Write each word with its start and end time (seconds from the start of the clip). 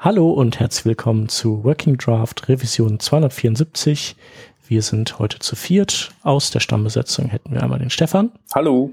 Hallo 0.00 0.30
und 0.30 0.60
herzlich 0.60 0.84
willkommen 0.84 1.28
zu 1.28 1.64
Working 1.64 1.98
Draft 1.98 2.48
Revision 2.48 3.00
274. 3.00 4.14
Wir 4.68 4.80
sind 4.80 5.18
heute 5.18 5.40
zu 5.40 5.56
viert. 5.56 6.14
Aus 6.22 6.52
der 6.52 6.60
Stammbesetzung 6.60 7.26
hätten 7.26 7.52
wir 7.52 7.64
einmal 7.64 7.80
den 7.80 7.90
Stefan. 7.90 8.30
Hallo. 8.54 8.92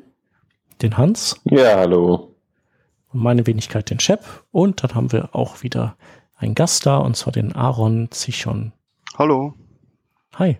Den 0.82 0.98
Hans. 0.98 1.40
Ja, 1.44 1.78
hallo. 1.78 2.34
Und 3.14 3.22
meine 3.22 3.46
Wenigkeit 3.46 3.92
den 3.92 4.00
Shep. 4.00 4.26
Und 4.50 4.82
dann 4.82 4.96
haben 4.96 5.12
wir 5.12 5.36
auch 5.36 5.62
wieder 5.62 5.96
einen 6.38 6.56
Gast 6.56 6.88
da, 6.88 6.98
und 6.98 7.16
zwar 7.16 7.34
den 7.34 7.54
Aaron 7.54 8.10
Zichon. 8.10 8.74
Hallo. 9.16 9.54
Hi. 10.34 10.58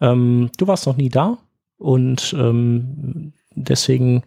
Ähm, 0.00 0.50
du 0.56 0.66
warst 0.66 0.86
noch 0.86 0.96
nie 0.96 1.10
da 1.10 1.36
und 1.76 2.34
ähm, 2.38 3.34
deswegen 3.50 4.22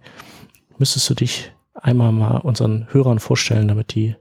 müsstest 0.78 1.10
du 1.10 1.16
dich 1.16 1.52
einmal 1.74 2.12
mal 2.12 2.38
unseren 2.42 2.86
Hörern 2.92 3.18
vorstellen, 3.18 3.68
damit 3.68 3.96
die 3.96 4.16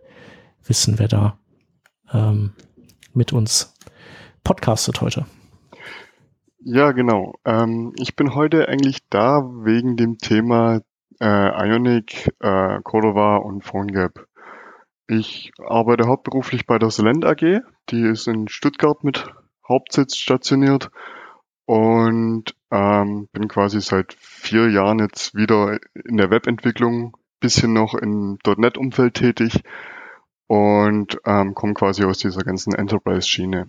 wissen, 0.69 0.99
wer 0.99 1.09
da 1.09 1.39
ähm, 2.13 2.53
mit 3.13 3.33
uns 3.33 3.75
podcastet 4.45 5.01
heute. 5.01 5.27
Ja, 6.59 6.93
genau. 6.93 7.35
Ähm, 7.45 7.93
ich 7.97 8.17
bin 8.17 8.35
heute 8.35 8.69
eigentlich 8.69 9.09
da 9.09 9.43
wegen 9.43 9.97
dem 9.97 10.19
Thema 10.19 10.81
äh, 11.21 11.69
Ionic, 11.69 12.33
äh, 12.41 12.81
Cordova 12.83 13.37
und 13.37 13.63
PhoneGap. 13.63 14.27
Ich 15.09 15.53
arbeite 15.65 16.09
hauptberuflich 16.09 16.67
bei 16.67 16.79
der 16.79 16.91
Solent 16.91 17.25
AG. 17.25 17.63
Die 17.91 18.03
ist 18.03 18.27
in 18.27 18.49
Stuttgart 18.49 19.05
mit 19.05 19.27
Hauptsitz 19.69 20.17
stationiert 20.17 20.91
und 21.65 22.55
ähm, 22.71 23.29
bin 23.33 23.49
quasi 23.49 23.81
seit 23.81 24.15
vier 24.19 24.69
Jahren 24.71 24.99
jetzt 24.99 25.35
wieder 25.35 25.79
in 26.05 26.17
der 26.17 26.31
Webentwicklung, 26.31 27.17
bisschen 27.41 27.73
noch 27.73 27.95
im 27.95 28.39
.NET-Umfeld 28.45 29.15
tätig 29.15 29.63
und 30.47 31.19
ähm, 31.25 31.55
komme 31.55 31.75
quasi 31.75 32.05
aus 32.05 32.19
dieser 32.19 32.43
ganzen 32.43 32.75
Enterprise-Schiene. 32.75 33.69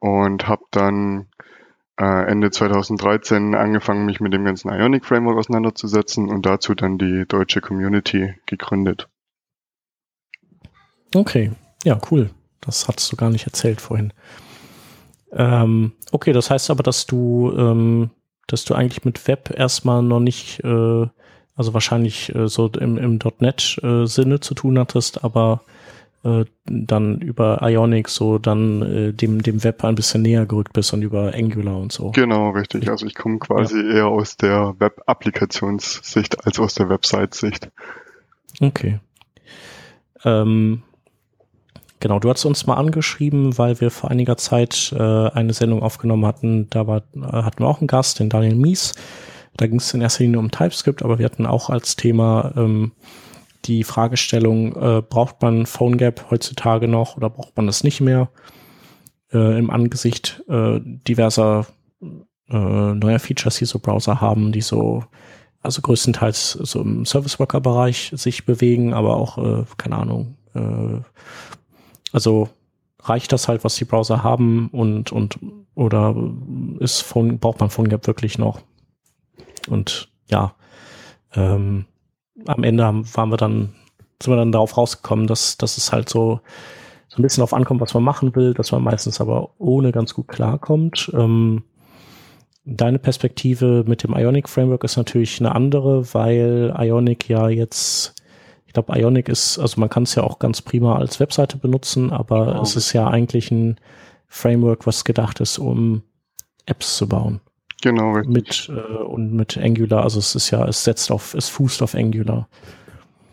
Und 0.00 0.46
habe 0.46 0.64
dann 0.70 1.28
äh, 1.98 2.30
Ende 2.30 2.50
2013 2.50 3.54
angefangen, 3.54 4.06
mich 4.06 4.20
mit 4.20 4.32
dem 4.32 4.44
ganzen 4.44 4.70
Ionic 4.70 5.04
Framework 5.04 5.38
auseinanderzusetzen 5.38 6.28
und 6.28 6.46
dazu 6.46 6.74
dann 6.74 6.98
die 6.98 7.24
deutsche 7.26 7.60
Community 7.60 8.34
gegründet. 8.46 9.08
Okay, 11.14 11.52
ja, 11.84 11.98
cool. 12.10 12.30
Das 12.60 12.86
hattest 12.86 13.10
du 13.10 13.16
gar 13.16 13.30
nicht 13.30 13.46
erzählt 13.46 13.80
vorhin. 13.80 14.12
Ähm, 15.32 15.92
okay, 16.12 16.32
das 16.32 16.50
heißt 16.50 16.70
aber, 16.70 16.82
dass 16.82 17.06
du, 17.06 17.52
ähm, 17.56 18.10
dass 18.46 18.64
du 18.64 18.74
eigentlich 18.74 19.04
mit 19.04 19.26
Web 19.26 19.52
erstmal 19.56 20.02
noch 20.02 20.20
nicht 20.20 20.62
äh, 20.64 21.06
also 21.58 21.74
wahrscheinlich 21.74 22.34
äh, 22.34 22.48
so 22.48 22.68
im, 22.68 22.96
im 22.96 23.18
.NET-Sinne 23.40 24.34
äh, 24.36 24.40
zu 24.40 24.54
tun 24.54 24.78
hattest, 24.78 25.24
aber 25.24 25.60
äh, 26.24 26.44
dann 26.66 27.20
über 27.20 27.60
Ionic 27.62 28.08
so 28.08 28.38
dann 28.38 28.82
äh, 28.82 29.12
dem, 29.12 29.42
dem 29.42 29.62
Web 29.64 29.84
ein 29.84 29.96
bisschen 29.96 30.22
näher 30.22 30.46
gerückt 30.46 30.72
bist 30.72 30.92
und 30.92 31.02
über 31.02 31.34
Angular 31.34 31.76
und 31.76 31.92
so. 31.92 32.12
Genau, 32.12 32.50
richtig. 32.50 32.88
Also 32.88 33.06
ich 33.06 33.14
komme 33.14 33.38
quasi 33.38 33.80
ja. 33.80 33.94
eher 33.94 34.06
aus 34.06 34.36
der 34.36 34.76
Web-Applikationssicht 34.78 36.46
als 36.46 36.58
aus 36.60 36.74
der 36.74 36.88
Website-Sicht. 36.88 37.70
Okay. 38.60 39.00
Ähm, 40.24 40.82
genau, 42.00 42.18
du 42.18 42.30
hast 42.30 42.44
uns 42.44 42.66
mal 42.66 42.74
angeschrieben, 42.74 43.58
weil 43.58 43.80
wir 43.80 43.90
vor 43.90 44.10
einiger 44.10 44.36
Zeit 44.36 44.92
äh, 44.96 45.02
eine 45.02 45.52
Sendung 45.52 45.82
aufgenommen 45.82 46.26
hatten. 46.26 46.68
Da 46.70 46.86
war, 46.86 47.02
hatten 47.20 47.62
wir 47.62 47.68
auch 47.68 47.80
einen 47.80 47.88
Gast, 47.88 48.20
den 48.20 48.28
Daniel 48.28 48.54
Mies. 48.54 48.94
Da 49.58 49.66
ging 49.66 49.78
es 49.78 49.92
in 49.92 50.00
erster 50.00 50.24
Linie 50.24 50.38
um 50.38 50.50
TypeScript, 50.50 51.02
aber 51.02 51.18
wir 51.18 51.26
hatten 51.26 51.44
auch 51.44 51.68
als 51.68 51.96
Thema 51.96 52.52
ähm, 52.56 52.92
die 53.64 53.84
Fragestellung, 53.84 54.74
äh, 54.76 55.02
braucht 55.02 55.42
man 55.42 55.66
PhoneGap 55.66 56.30
heutzutage 56.30 56.88
noch 56.88 57.16
oder 57.16 57.28
braucht 57.28 57.56
man 57.56 57.66
das 57.66 57.84
nicht 57.84 58.00
mehr 58.00 58.30
äh, 59.32 59.58
im 59.58 59.70
Angesicht 59.70 60.42
äh, 60.48 60.80
diverser 60.80 61.66
äh, 62.48 62.94
neuer 62.94 63.18
Features, 63.18 63.56
die 63.56 63.64
so 63.64 63.80
Browser 63.80 64.20
haben, 64.20 64.52
die 64.52 64.60
so 64.60 65.04
also 65.60 65.82
größtenteils 65.82 66.52
so 66.52 66.80
im 66.80 67.04
Service 67.04 67.40
Worker 67.40 67.60
Bereich 67.60 68.12
sich 68.14 68.46
bewegen, 68.46 68.94
aber 68.94 69.16
auch 69.16 69.38
äh, 69.38 69.64
keine 69.76 69.96
Ahnung. 69.96 70.36
Äh, 70.54 71.00
also 72.12 72.48
reicht 73.02 73.32
das 73.32 73.48
halt, 73.48 73.64
was 73.64 73.74
die 73.74 73.84
Browser 73.84 74.22
haben 74.22 74.68
und 74.68 75.10
und 75.10 75.40
oder 75.74 76.14
ist 76.78 77.00
Phone, 77.00 77.38
braucht 77.40 77.58
man 77.58 77.70
PhoneGap 77.70 78.06
wirklich 78.06 78.38
noch? 78.38 78.60
Und 79.68 80.08
ja, 80.30 80.54
ähm, 81.34 81.86
am 82.46 82.62
Ende 82.62 82.84
haben, 82.84 83.04
waren 83.14 83.30
wir 83.30 83.36
dann, 83.36 83.74
sind 84.22 84.32
wir 84.32 84.36
dann 84.36 84.52
darauf 84.52 84.76
rausgekommen, 84.76 85.26
dass, 85.26 85.58
dass 85.58 85.76
es 85.76 85.92
halt 85.92 86.08
so, 86.08 86.40
so 87.08 87.18
ein 87.18 87.22
bisschen 87.22 87.42
auf 87.42 87.54
ankommt, 87.54 87.80
was 87.80 87.94
man 87.94 88.02
machen 88.02 88.34
will, 88.34 88.54
dass 88.54 88.72
man 88.72 88.82
meistens 88.82 89.20
aber 89.20 89.50
ohne 89.58 89.92
ganz 89.92 90.14
gut 90.14 90.28
klarkommt. 90.28 91.10
Ähm, 91.14 91.64
deine 92.64 92.98
Perspektive 92.98 93.84
mit 93.86 94.02
dem 94.02 94.14
Ionic 94.14 94.48
Framework 94.48 94.84
ist 94.84 94.96
natürlich 94.96 95.40
eine 95.40 95.54
andere, 95.54 96.12
weil 96.14 96.74
Ionic 96.78 97.28
ja 97.28 97.48
jetzt, 97.48 98.14
ich 98.66 98.74
glaube, 98.74 98.98
Ionic 98.98 99.28
ist, 99.28 99.58
also 99.58 99.80
man 99.80 99.88
kann 99.88 100.02
es 100.02 100.14
ja 100.14 100.22
auch 100.22 100.38
ganz 100.38 100.60
prima 100.60 100.96
als 100.96 101.18
Webseite 101.18 101.56
benutzen, 101.56 102.10
aber 102.12 102.46
genau. 102.46 102.62
es 102.62 102.76
ist 102.76 102.92
ja 102.92 103.08
eigentlich 103.08 103.50
ein 103.50 103.76
Framework, 104.26 104.86
was 104.86 105.04
gedacht 105.04 105.40
ist, 105.40 105.58
um 105.58 106.02
Apps 106.66 106.98
zu 106.98 107.08
bauen. 107.08 107.40
Genau, 107.82 108.12
richtig. 108.12 108.68
Mit, 108.68 108.78
äh, 108.78 108.96
und 109.04 109.32
mit 109.32 109.56
Angular, 109.56 110.02
also 110.02 110.18
es 110.18 110.34
ist 110.34 110.50
ja, 110.50 110.66
es 110.66 110.84
setzt 110.84 111.10
auf, 111.12 111.34
es 111.34 111.48
fußt 111.48 111.82
auf 111.82 111.94
Angular. 111.94 112.48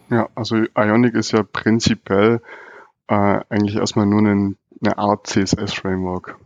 Ja, 0.10 0.30
also 0.36 0.58
Ionic 0.78 1.16
ist 1.16 1.32
ja 1.32 1.42
prinzipiell 1.44 2.42
äh, 3.08 3.40
eigentlich 3.50 3.76
erstmal 3.76 4.06
nur 4.06 4.20
eine, 4.20 4.56
eine 4.84 4.98
Art 4.98 5.28
CSS-Framework. 5.28 6.38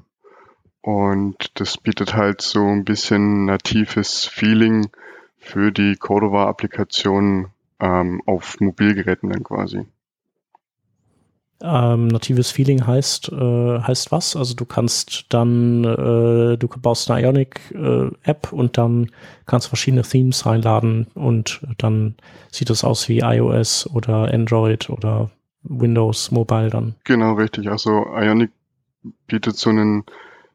Und 0.82 1.60
das 1.60 1.78
bietet 1.78 2.16
halt 2.16 2.42
so 2.42 2.66
ein 2.66 2.86
bisschen 2.86 3.46
natives 3.46 4.26
Feeling 4.26 4.90
für 5.38 5.72
die 5.72 5.96
Cordova-Applikation 5.96 7.48
ähm, 7.81 8.22
auf 8.26 8.60
Mobilgeräten 8.62 9.30
dann 9.30 9.44
quasi. 9.44 9.86
Ähm, 11.62 12.08
natives 12.08 12.52
Feeling 12.52 12.88
heißt, 12.88 13.31
äh, 13.34 13.80
heißt 13.81 14.12
was? 14.12 14.36
Also 14.36 14.56
du 14.56 14.66
kannst 14.66 15.25
dann, 15.30 15.84
äh, 15.84 16.58
du 16.58 16.68
baust 16.81 17.12
eine 17.12 17.25
Ionic-App 17.25 18.50
äh, 18.52 18.56
und 18.56 18.78
dann 18.78 19.12
kannst 19.46 19.68
verschiedene 19.68 20.03
Themes 20.03 20.46
reinladen 20.46 21.08
und 21.16 21.62
dann 21.78 22.16
sieht 22.50 22.69
es 22.69 22.84
aus 22.84 23.09
wie 23.09 23.19
iOS 23.19 23.90
oder 23.94 24.34
Android 24.34 24.90
oder 24.90 25.31
Windows 25.64 26.31
Mobile 26.31 26.69
dann. 26.69 26.96
Genau, 27.03 27.34
richtig. 27.34 27.69
Also 27.69 28.06
Ionic 28.16 28.52
bietet 29.28 29.58
so 29.58 29.69
einen 29.69 30.06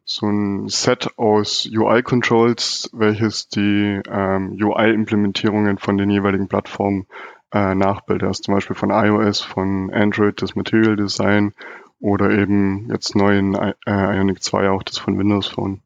so 0.07 0.27
ein 0.27 0.69
Set 0.69 1.19
aus 1.19 1.67
UI-Controls, 1.67 2.91
welches 2.93 3.49
die 3.49 4.01
ähm, 4.07 4.59
UI-Implementierungen 4.61 5.79
von 5.79 5.97
den 5.97 6.11
jeweiligen 6.11 6.47
Plattformen 6.47 7.07
äh, 7.55 7.75
Nachbilder 7.75 8.29
hast, 8.29 8.45
zum 8.45 8.55
Beispiel 8.55 8.77
von 8.77 8.91
iOS, 8.91 9.41
von 9.41 9.91
Android 9.95 10.43
das 10.43 10.57
Material 10.57 10.97
Design 10.97 11.53
oder 12.01 12.31
eben 12.31 12.91
jetzt 12.91 13.15
neu 13.15 13.39
in 13.39 13.55
äh, 13.55 13.75
Ionic 13.87 14.43
2 14.43 14.69
auch 14.69 14.83
das 14.83 14.99
von 14.99 15.19
Windows 15.19 15.47
Phone. 15.47 15.81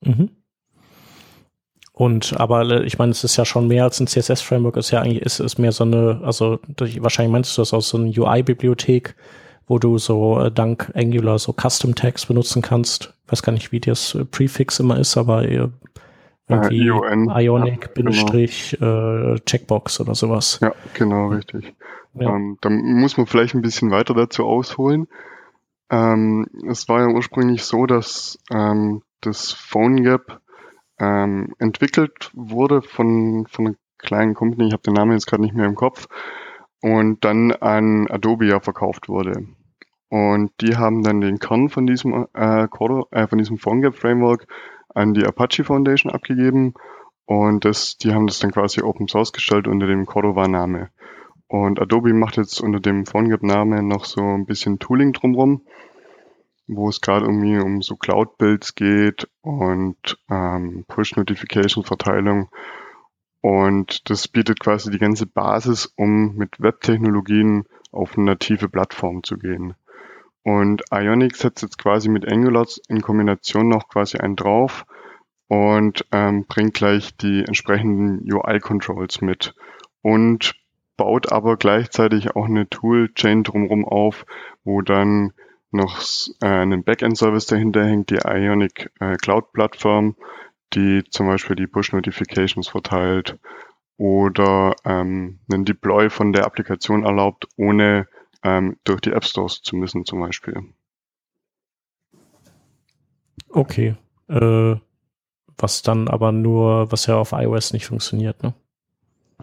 Mhm. 0.00 0.30
Und 1.92 2.38
aber 2.38 2.62
äh, 2.70 2.84
ich 2.84 2.98
meine, 2.98 3.10
es 3.10 3.24
ist 3.24 3.36
ja 3.36 3.44
schon 3.44 3.66
mehr 3.66 3.82
als 3.84 3.98
ein 3.98 4.06
CSS-Framework, 4.06 4.76
ist 4.76 4.92
ja 4.92 5.00
eigentlich, 5.00 5.22
ist, 5.22 5.40
ist 5.40 5.58
mehr 5.58 5.72
so 5.72 5.82
eine, 5.82 6.20
also 6.22 6.60
wahrscheinlich 7.00 7.32
meinst 7.32 7.58
du 7.58 7.62
das 7.62 7.74
aus 7.74 7.88
so 7.88 7.98
einer 7.98 8.16
UI-Bibliothek, 8.16 9.16
wo 9.66 9.80
du 9.80 9.98
so 9.98 10.40
äh, 10.40 10.52
dank 10.52 10.92
Angular 10.94 11.40
so 11.40 11.52
Custom 11.52 11.96
Tags 11.96 12.24
benutzen 12.24 12.62
kannst. 12.62 13.14
Ich 13.26 13.32
weiß 13.32 13.42
gar 13.42 13.52
nicht, 13.52 13.72
wie 13.72 13.80
das 13.80 14.16
Prefix 14.30 14.78
immer 14.78 14.96
ist, 14.98 15.16
aber 15.16 15.42
irgendwie 16.48 16.86
ION. 16.86 17.30
Ionic, 17.30 17.84
ja, 17.84 17.90
Bindestrich, 17.94 18.76
genau. 18.78 19.34
äh, 19.34 19.40
Checkbox 19.40 20.00
oder 20.00 20.14
sowas. 20.14 20.58
Ja, 20.62 20.72
genau, 20.94 21.28
richtig. 21.28 21.74
Ja. 22.14 22.30
Ähm, 22.30 22.58
dann 22.60 22.82
muss 22.82 23.16
man 23.16 23.26
vielleicht 23.26 23.54
ein 23.54 23.62
bisschen 23.62 23.90
weiter 23.90 24.14
dazu 24.14 24.44
ausholen. 24.44 25.08
Ähm, 25.90 26.46
es 26.68 26.88
war 26.88 27.00
ja 27.00 27.08
ursprünglich 27.08 27.64
so, 27.64 27.86
dass 27.86 28.38
ähm, 28.50 29.02
das 29.20 29.52
PhoneGap 29.52 30.40
ähm, 30.98 31.54
entwickelt 31.58 32.30
wurde 32.34 32.82
von, 32.82 33.46
von 33.48 33.66
einer 33.66 33.76
kleinen 33.98 34.34
Company, 34.34 34.68
ich 34.68 34.72
habe 34.72 34.82
den 34.82 34.94
Namen 34.94 35.12
jetzt 35.12 35.26
gerade 35.26 35.42
nicht 35.42 35.54
mehr 35.54 35.66
im 35.66 35.74
Kopf, 35.74 36.08
und 36.80 37.24
dann 37.24 37.52
an 37.52 38.06
Adobe 38.08 38.46
ja 38.46 38.60
verkauft 38.60 39.08
wurde. 39.08 39.46
Und 40.10 40.52
die 40.60 40.76
haben 40.76 41.02
dann 41.02 41.20
den 41.20 41.38
Kern 41.38 41.68
von 41.68 41.86
diesem, 41.86 42.26
äh, 42.32 42.68
Cordo, 42.68 43.08
äh, 43.10 43.26
von 43.26 43.38
diesem 43.38 43.58
PhoneGap 43.58 43.94
Framework 43.94 44.46
an 44.94 45.14
die 45.14 45.26
Apache 45.26 45.64
Foundation 45.64 46.12
abgegeben 46.12 46.74
und 47.28 47.66
das, 47.66 47.98
die 47.98 48.14
haben 48.14 48.26
das 48.26 48.38
dann 48.38 48.52
quasi 48.52 48.80
Open 48.80 49.06
Source 49.06 49.32
gestellt 49.32 49.68
unter 49.68 49.86
dem 49.86 50.06
Cordova-Name. 50.06 50.88
Und 51.46 51.78
Adobe 51.78 52.14
macht 52.14 52.38
jetzt 52.38 52.58
unter 52.60 52.80
dem 52.80 53.04
PhoneGap-Namen 53.04 53.86
noch 53.86 54.06
so 54.06 54.22
ein 54.22 54.46
bisschen 54.46 54.78
Tooling 54.78 55.12
drumrum, 55.12 55.62
wo 56.66 56.88
es 56.88 57.02
gerade 57.02 57.26
irgendwie 57.26 57.58
um 57.58 57.82
so 57.82 57.96
Cloud-Builds 57.96 58.74
geht 58.74 59.28
und 59.42 60.18
ähm, 60.30 60.86
Push-Notification-Verteilung. 60.88 62.48
Und 63.42 64.08
das 64.08 64.26
bietet 64.26 64.60
quasi 64.60 64.90
die 64.90 64.98
ganze 64.98 65.26
Basis, 65.26 65.92
um 65.96 66.34
mit 66.36 66.60
Webtechnologien 66.60 67.66
auf 67.92 68.16
eine 68.16 68.24
native 68.24 68.70
Plattform 68.70 69.22
zu 69.22 69.36
gehen. 69.36 69.74
Und 70.42 70.82
Ionic 70.92 71.36
setzt 71.36 71.62
jetzt 71.62 71.78
quasi 71.78 72.08
mit 72.08 72.26
Angular 72.30 72.66
in 72.88 73.02
Kombination 73.02 73.68
noch 73.68 73.88
quasi 73.88 74.18
einen 74.18 74.36
drauf 74.36 74.86
und 75.48 76.06
ähm, 76.12 76.46
bringt 76.46 76.74
gleich 76.74 77.16
die 77.16 77.44
entsprechenden 77.44 78.30
UI-Controls 78.32 79.20
mit 79.20 79.54
und 80.02 80.54
baut 80.96 81.32
aber 81.32 81.56
gleichzeitig 81.56 82.34
auch 82.36 82.46
eine 82.46 82.68
Toolchain 82.68 83.44
drumherum 83.44 83.84
auf, 83.84 84.26
wo 84.64 84.82
dann 84.82 85.32
noch 85.70 86.00
äh, 86.40 86.46
einen 86.46 86.84
Backend-Service 86.84 87.46
dahinter 87.46 87.84
hängt, 87.84 88.10
die 88.10 88.20
Ionic 88.24 88.90
äh, 89.00 89.16
Cloud-Plattform, 89.16 90.16
die 90.74 91.04
zum 91.10 91.26
Beispiel 91.26 91.56
die 91.56 91.66
Push-Notifications 91.66 92.68
verteilt 92.68 93.38
oder 93.96 94.74
ähm, 94.84 95.40
einen 95.50 95.64
Deploy 95.64 96.10
von 96.10 96.32
der 96.32 96.46
Applikation 96.46 97.04
erlaubt, 97.04 97.48
ohne 97.56 98.06
ähm, 98.42 98.76
durch 98.84 99.00
die 99.00 99.12
App 99.12 99.24
Stores 99.24 99.62
zu 99.62 99.76
müssen 99.76 100.04
zum 100.04 100.20
Beispiel. 100.20 100.62
Okay. 103.48 103.96
Äh, 104.28 104.76
was 105.56 105.82
dann 105.82 106.08
aber 106.08 106.32
nur, 106.32 106.90
was 106.92 107.06
ja 107.06 107.16
auf 107.16 107.32
iOS 107.32 107.72
nicht 107.72 107.86
funktioniert, 107.86 108.42
ne? 108.42 108.54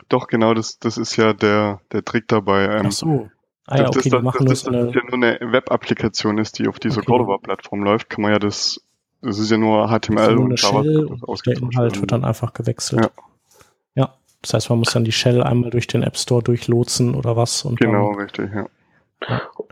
Doch, 0.10 0.28
genau, 0.28 0.54
das, 0.54 0.80
das 0.80 0.98
ist 0.98 1.16
ja 1.16 1.34
der, 1.34 1.82
der 1.92 2.04
Trick 2.04 2.28
dabei. 2.28 2.66
Ähm, 2.66 2.86
Ach 2.88 2.92
so. 2.92 3.30
Ah 3.68 3.78
ja, 3.78 3.88
okay, 3.88 4.10
das, 4.10 4.20
die 4.20 4.24
machen 4.24 4.46
das, 4.46 4.64
das, 4.64 4.74
das, 4.74 4.94
ja 4.94 5.02
nur 5.04 5.14
eine 5.14 5.40
Web-Applikation 5.42 6.38
ist, 6.38 6.60
die 6.60 6.68
auf 6.68 6.80
dieser 6.80 7.00
okay. 7.00 7.08
Cordova-Plattform 7.08 7.84
läuft, 7.84 8.10
kann 8.10 8.22
man 8.22 8.32
ja 8.32 8.40
das, 8.40 8.80
das 9.22 9.40
ist 9.40 9.50
ja 9.50 9.58
nur 9.58 9.88
HTML 9.88 10.20
also 10.20 10.36
nur 10.36 10.46
und 10.46 10.62
JavaScript. 10.62 11.28
Und 11.28 11.46
der 11.46 11.58
Inhalt 11.58 12.00
wird 12.02 12.12
dann 12.12 12.24
einfach 12.24 12.54
gewechselt. 12.54 13.02
Ja. 13.02 13.10
ja. 13.96 14.14
Das 14.42 14.54
heißt, 14.54 14.70
man 14.70 14.80
muss 14.80 14.92
dann 14.92 15.04
die 15.04 15.12
Shell 15.12 15.42
einmal 15.42 15.72
durch 15.72 15.88
den 15.88 16.04
App 16.04 16.18
Store 16.18 16.44
durchlotsen 16.44 17.16
oder 17.16 17.36
was. 17.36 17.66
Und 17.66 17.80
genau, 17.80 18.12
richtig, 18.12 18.54
ja. 18.54 18.68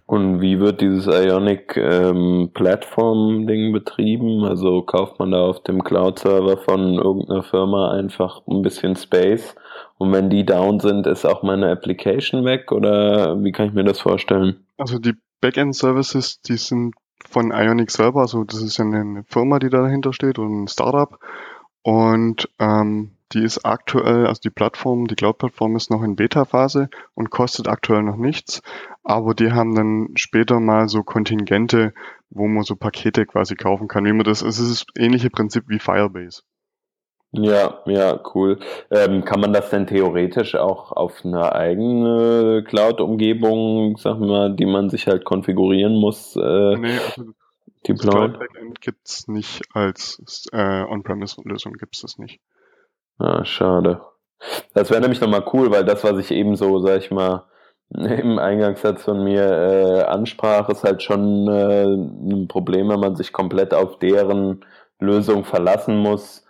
Und 0.06 0.42
wie 0.42 0.60
wird 0.60 0.82
dieses 0.82 1.08
Ionic 1.08 1.78
ähm, 1.78 2.52
Plattform-Ding 2.54 3.72
betrieben? 3.72 4.44
Also 4.44 4.82
kauft 4.82 5.20
man 5.20 5.32
da 5.32 5.42
auf 5.42 5.64
dem 5.64 5.84
Cloud-Server 5.84 6.58
von 6.58 6.96
irgendeiner 6.96 7.44
Firma 7.44 7.92
einfach 7.92 8.42
ein 8.48 8.62
bisschen 8.62 8.96
Space 8.96 9.56
und 9.98 10.12
wenn 10.12 10.30
die 10.30 10.46
down 10.46 10.80
sind, 10.80 11.08
ist 11.08 11.26
auch 11.26 11.44
meine 11.44 11.72
Application 11.72 12.46
weg 12.46 12.72
oder 12.72 13.42
wie 13.44 13.52
kann 13.52 13.68
ich 13.68 13.74
mir 13.74 13.84
das 13.84 14.02
vorstellen? 14.02 14.66
Also 14.78 15.00
die 15.00 15.14
Backend-Services, 15.40 16.42
die 16.42 16.58
sind 16.58 16.94
von 17.30 17.52
Ionic 17.52 17.90
selber, 17.90 18.22
also 18.22 18.44
das 18.44 18.62
ist 18.62 18.78
ja 18.78 18.86
eine 18.86 19.24
Firma, 19.28 19.60
die 19.60 19.70
dahinter 19.70 20.12
steht 20.12 20.40
und 20.40 20.64
ein 20.64 20.68
Startup 20.68 21.18
und 21.84 22.50
ähm, 22.60 23.12
die 23.34 23.44
ist 23.44 23.66
aktuell, 23.66 24.28
also 24.28 24.40
die 24.44 24.50
Plattform, 24.50 25.08
die 25.08 25.16
Cloud-Plattform 25.16 25.76
ist 25.76 25.90
noch 25.90 26.04
in 26.04 26.16
Beta-Phase 26.16 26.90
und 27.16 27.30
kostet 27.30 27.68
aktuell 27.68 28.04
noch 28.04 28.18
nichts. 28.18 28.62
Aber 29.04 29.34
die 29.34 29.52
haben 29.52 29.76
dann 29.76 30.10
später 30.16 30.60
mal 30.60 30.88
so 30.88 31.04
Kontingente, 31.04 31.94
wo 32.30 32.48
man 32.48 32.64
so 32.64 32.76
Pakete 32.76 33.26
quasi 33.26 33.56
kaufen 33.56 33.88
kann. 33.88 34.06
Wie 34.06 34.14
man 34.14 34.24
das, 34.24 34.42
es 34.42 34.60
ist 34.60 34.86
das 34.96 35.04
ähnliche 35.04 35.30
Prinzip 35.30 35.66
wie 35.68 35.80
Firebase. 35.80 36.44
Ja, 37.36 37.80
ja, 37.88 38.20
cool. 38.36 38.60
Ähm, 38.92 39.26
kann 39.26 39.40
man 39.40 39.54
das 39.54 39.72
denn 39.72 39.88
theoretisch 39.88 40.54
auch 40.54 40.92
auf 40.92 41.26
eine 41.26 41.54
eigene 41.54 42.64
Cloud-Umgebung, 42.64 43.98
sag 43.98 44.20
mal, 44.20 44.56
die 44.56 44.68
man 44.68 44.92
sich 44.92 45.08
halt 45.08 45.26
konfigurieren 45.26 45.96
muss, 45.96 46.36
äh, 46.36 46.78
nee, 46.78 47.00
also 47.00 47.32
deployen? 47.88 48.34
Das 48.34 48.40
Backend 48.40 48.82
gibt's 48.82 49.28
nicht 49.28 49.64
als 49.74 50.46
äh, 50.52 50.84
On-Premise-Lösung 50.84 51.74
gibt's 51.74 52.02
das 52.02 52.20
nicht. 52.20 52.40
Ah, 53.24 53.46
schade. 53.46 54.02
Das 54.74 54.90
wäre 54.90 55.00
nämlich 55.02 55.22
nochmal 55.22 55.46
cool, 55.54 55.72
weil 55.72 55.86
das, 55.86 56.04
was 56.04 56.18
ich 56.20 56.32
eben 56.32 56.58
so, 56.58 56.80
sag 56.80 57.00
ich 57.00 57.10
mal, 57.10 57.46
im 57.90 58.38
Eingangssatz 58.38 59.04
von 59.04 59.24
mir 59.24 59.44
äh, 59.44 60.04
ansprach, 60.04 60.68
ist 60.70 60.84
halt 60.84 61.02
schon 61.04 61.48
äh, 61.48 61.86
ein 61.86 62.48
Problem, 62.50 62.90
wenn 62.90 63.00
man 63.00 63.16
sich 63.16 63.32
komplett 63.32 63.74
auf 63.74 63.98
deren 64.00 64.66
Lösung 65.00 65.46
verlassen 65.46 65.98
muss. 65.98 66.46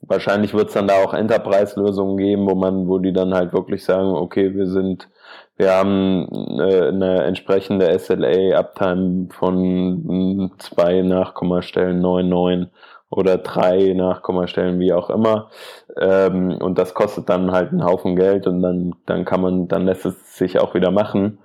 Wahrscheinlich 0.00 0.52
wird 0.52 0.68
es 0.68 0.74
dann 0.74 0.88
da 0.88 0.94
auch 1.04 1.14
Enterprise-Lösungen 1.14 2.16
geben, 2.16 2.46
wo 2.48 2.56
man, 2.56 2.88
wo 2.88 2.98
die 2.98 3.12
dann 3.12 3.32
halt 3.34 3.52
wirklich 3.52 3.84
sagen, 3.84 4.08
okay, 4.08 4.52
wir 4.54 4.66
sind, 4.66 5.08
wir 5.56 5.72
haben 5.74 6.26
äh, 6.58 6.88
eine 6.88 7.22
entsprechende 7.22 7.96
SLA-Uptime 7.98 9.28
von 9.30 10.52
zwei 10.58 11.02
Nachkommastellen 11.02 12.02
9,9 12.02 12.68
oder 13.10 13.38
drei 13.38 13.92
Nachkommastellen, 13.94 14.80
wie 14.80 14.92
auch 14.92 15.10
immer. 15.10 15.50
Ähm, 15.98 16.58
und 16.60 16.78
das 16.78 16.94
kostet 16.94 17.28
dann 17.28 17.52
halt 17.52 17.70
einen 17.70 17.84
Haufen 17.84 18.16
Geld 18.16 18.46
und 18.46 18.62
dann, 18.62 18.94
dann 19.06 19.24
kann 19.24 19.40
man, 19.40 19.68
dann 19.68 19.86
lässt 19.86 20.06
es 20.06 20.36
sich 20.36 20.58
auch 20.58 20.74
wieder 20.74 20.90
machen. 20.90 21.38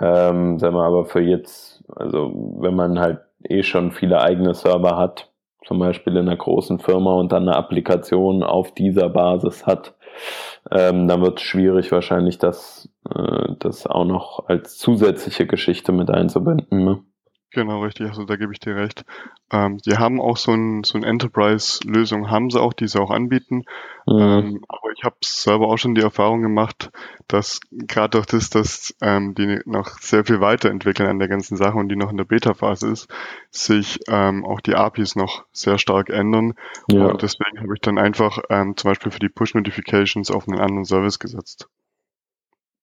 Ähm, 0.00 0.58
sagen 0.58 0.76
wir 0.76 0.84
aber 0.84 1.04
für 1.06 1.20
jetzt, 1.20 1.82
also 1.94 2.30
wenn 2.60 2.74
man 2.74 3.00
halt 3.00 3.20
eh 3.42 3.62
schon 3.62 3.90
viele 3.90 4.20
eigene 4.20 4.54
Server 4.54 4.96
hat, 4.96 5.30
zum 5.64 5.78
Beispiel 5.78 6.16
in 6.16 6.28
einer 6.28 6.36
großen 6.36 6.78
Firma 6.78 7.14
und 7.14 7.32
dann 7.32 7.48
eine 7.48 7.56
Applikation 7.56 8.42
auf 8.42 8.72
dieser 8.72 9.08
Basis 9.08 9.66
hat, 9.66 9.94
ähm, 10.70 11.08
dann 11.08 11.22
wird 11.22 11.38
es 11.38 11.44
schwierig 11.44 11.90
wahrscheinlich, 11.92 12.38
das, 12.38 12.88
äh, 13.14 13.54
das 13.58 13.86
auch 13.86 14.04
noch 14.04 14.48
als 14.48 14.78
zusätzliche 14.78 15.46
Geschichte 15.46 15.92
mit 15.92 16.10
einzubinden. 16.10 16.84
Ne? 16.84 17.02
Genau, 17.52 17.82
richtig. 17.82 18.08
Also 18.08 18.24
da 18.24 18.36
gebe 18.36 18.52
ich 18.52 18.60
dir 18.60 18.76
recht. 18.76 19.04
Ähm, 19.50 19.78
die 19.78 19.96
haben 19.96 20.20
auch 20.20 20.36
so 20.36 20.52
ein, 20.52 20.84
so 20.84 20.96
ein 20.96 21.02
Enterprise-Lösung, 21.02 22.30
haben 22.30 22.48
sie 22.48 22.60
auch, 22.60 22.72
die 22.72 22.86
sie 22.86 23.00
auch 23.00 23.10
anbieten. 23.10 23.64
Mhm. 24.06 24.18
Ähm, 24.20 24.64
aber 24.68 24.92
ich 24.96 25.02
habe 25.02 25.16
selber 25.24 25.66
auch 25.66 25.76
schon 25.76 25.96
die 25.96 26.00
Erfahrung 26.00 26.42
gemacht, 26.42 26.90
dass 27.26 27.58
gerade 27.70 28.10
durch 28.10 28.26
das, 28.26 28.50
dass 28.50 28.94
ähm, 29.00 29.34
die 29.34 29.60
noch 29.64 29.98
sehr 29.98 30.24
viel 30.24 30.40
weiterentwickeln 30.40 31.08
an 31.08 31.18
der 31.18 31.28
ganzen 31.28 31.56
Sache 31.56 31.76
und 31.76 31.88
die 31.88 31.96
noch 31.96 32.10
in 32.10 32.16
der 32.16 32.24
Beta-Phase 32.24 32.88
ist, 32.88 33.08
sich 33.50 33.98
ähm, 34.08 34.44
auch 34.44 34.60
die 34.60 34.76
APIs 34.76 35.16
noch 35.16 35.44
sehr 35.52 35.78
stark 35.78 36.08
ändern. 36.08 36.54
Ja. 36.88 37.06
Und 37.06 37.22
deswegen 37.22 37.60
habe 37.60 37.74
ich 37.74 37.80
dann 37.80 37.98
einfach 37.98 38.38
ähm, 38.48 38.76
zum 38.76 38.90
Beispiel 38.90 39.10
für 39.10 39.18
die 39.18 39.28
Push-Notifications 39.28 40.30
auf 40.30 40.46
einen 40.46 40.60
anderen 40.60 40.84
Service 40.84 41.18
gesetzt. 41.18 41.68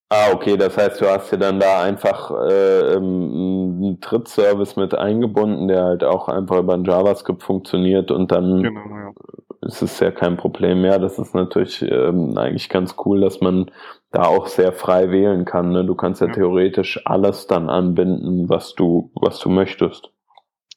Ah, 0.10 0.32
okay, 0.34 0.56
das 0.56 0.78
heißt, 0.78 1.02
du 1.02 1.10
hast 1.10 1.32
dir 1.34 1.38
dann 1.38 1.60
da 1.60 1.82
einfach 1.82 2.32
äh, 2.32 2.96
einen 2.96 4.00
Trittservice 4.00 4.78
mit 4.78 4.96
eingebunden, 4.96 5.68
der 5.68 5.84
halt 5.84 6.04
auch 6.06 6.30
einfach 6.30 6.60
über 6.60 6.76
ein 6.76 6.86
JavaScript 6.86 7.44
funktioniert 7.44 8.10
und 8.10 8.32
dann 8.32 8.64
genau, 8.64 8.80
ja. 8.80 9.12
ist 9.68 9.82
es 9.82 10.00
ja 10.00 10.12
kein 10.12 10.38
Problem 10.38 10.82
mehr. 10.82 11.00
Das 11.00 11.20
ist 11.20 11.36
natürlich 11.36 11.82
ähm, 11.82 12.38
eigentlich 12.38 12.70
ganz 12.70 12.96
cool, 13.06 13.20
dass 13.20 13.42
man 13.42 13.70
da 14.12 14.24
auch 14.24 14.48
sehr 14.48 14.72
frei 14.72 15.12
wählen 15.12 15.44
kann. 15.44 15.72
Ne? 15.72 15.84
Du 15.84 15.96
kannst 15.96 16.22
ja, 16.22 16.28
ja 16.28 16.34
theoretisch 16.34 17.02
alles 17.06 17.48
dann 17.48 17.70
anbinden, 17.70 18.48
was 18.48 18.76
du, 18.76 19.12
was 19.14 19.40
du 19.40 19.50
möchtest. 19.50 20.14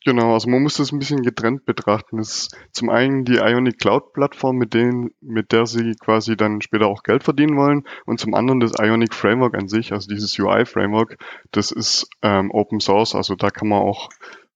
Genau, 0.04 0.32
also 0.32 0.48
man 0.48 0.62
muss 0.62 0.78
das 0.78 0.92
ein 0.92 0.98
bisschen 0.98 1.22
getrennt 1.22 1.66
betrachten. 1.66 2.16
Das 2.16 2.28
ist 2.28 2.56
zum 2.72 2.88
einen 2.88 3.26
die 3.26 3.36
Ionic 3.36 3.78
Cloud 3.78 4.14
Plattform, 4.14 4.56
mit 4.56 4.72
denen, 4.72 5.10
mit 5.20 5.52
der 5.52 5.66
sie 5.66 5.94
quasi 5.94 6.36
dann 6.36 6.62
später 6.62 6.86
auch 6.86 7.02
Geld 7.02 7.22
verdienen 7.22 7.56
wollen, 7.56 7.84
und 8.06 8.18
zum 8.18 8.34
anderen 8.34 8.60
das 8.60 8.72
Ionic 8.80 9.12
Framework 9.12 9.54
an 9.54 9.68
sich, 9.68 9.92
also 9.92 10.08
dieses 10.08 10.38
UI 10.38 10.64
Framework, 10.64 11.18
das 11.52 11.70
ist 11.70 12.08
ähm, 12.22 12.50
Open 12.50 12.80
Source, 12.80 13.14
also 13.14 13.34
da 13.34 13.50
kann 13.50 13.68
man 13.68 13.82
auch 13.82 14.08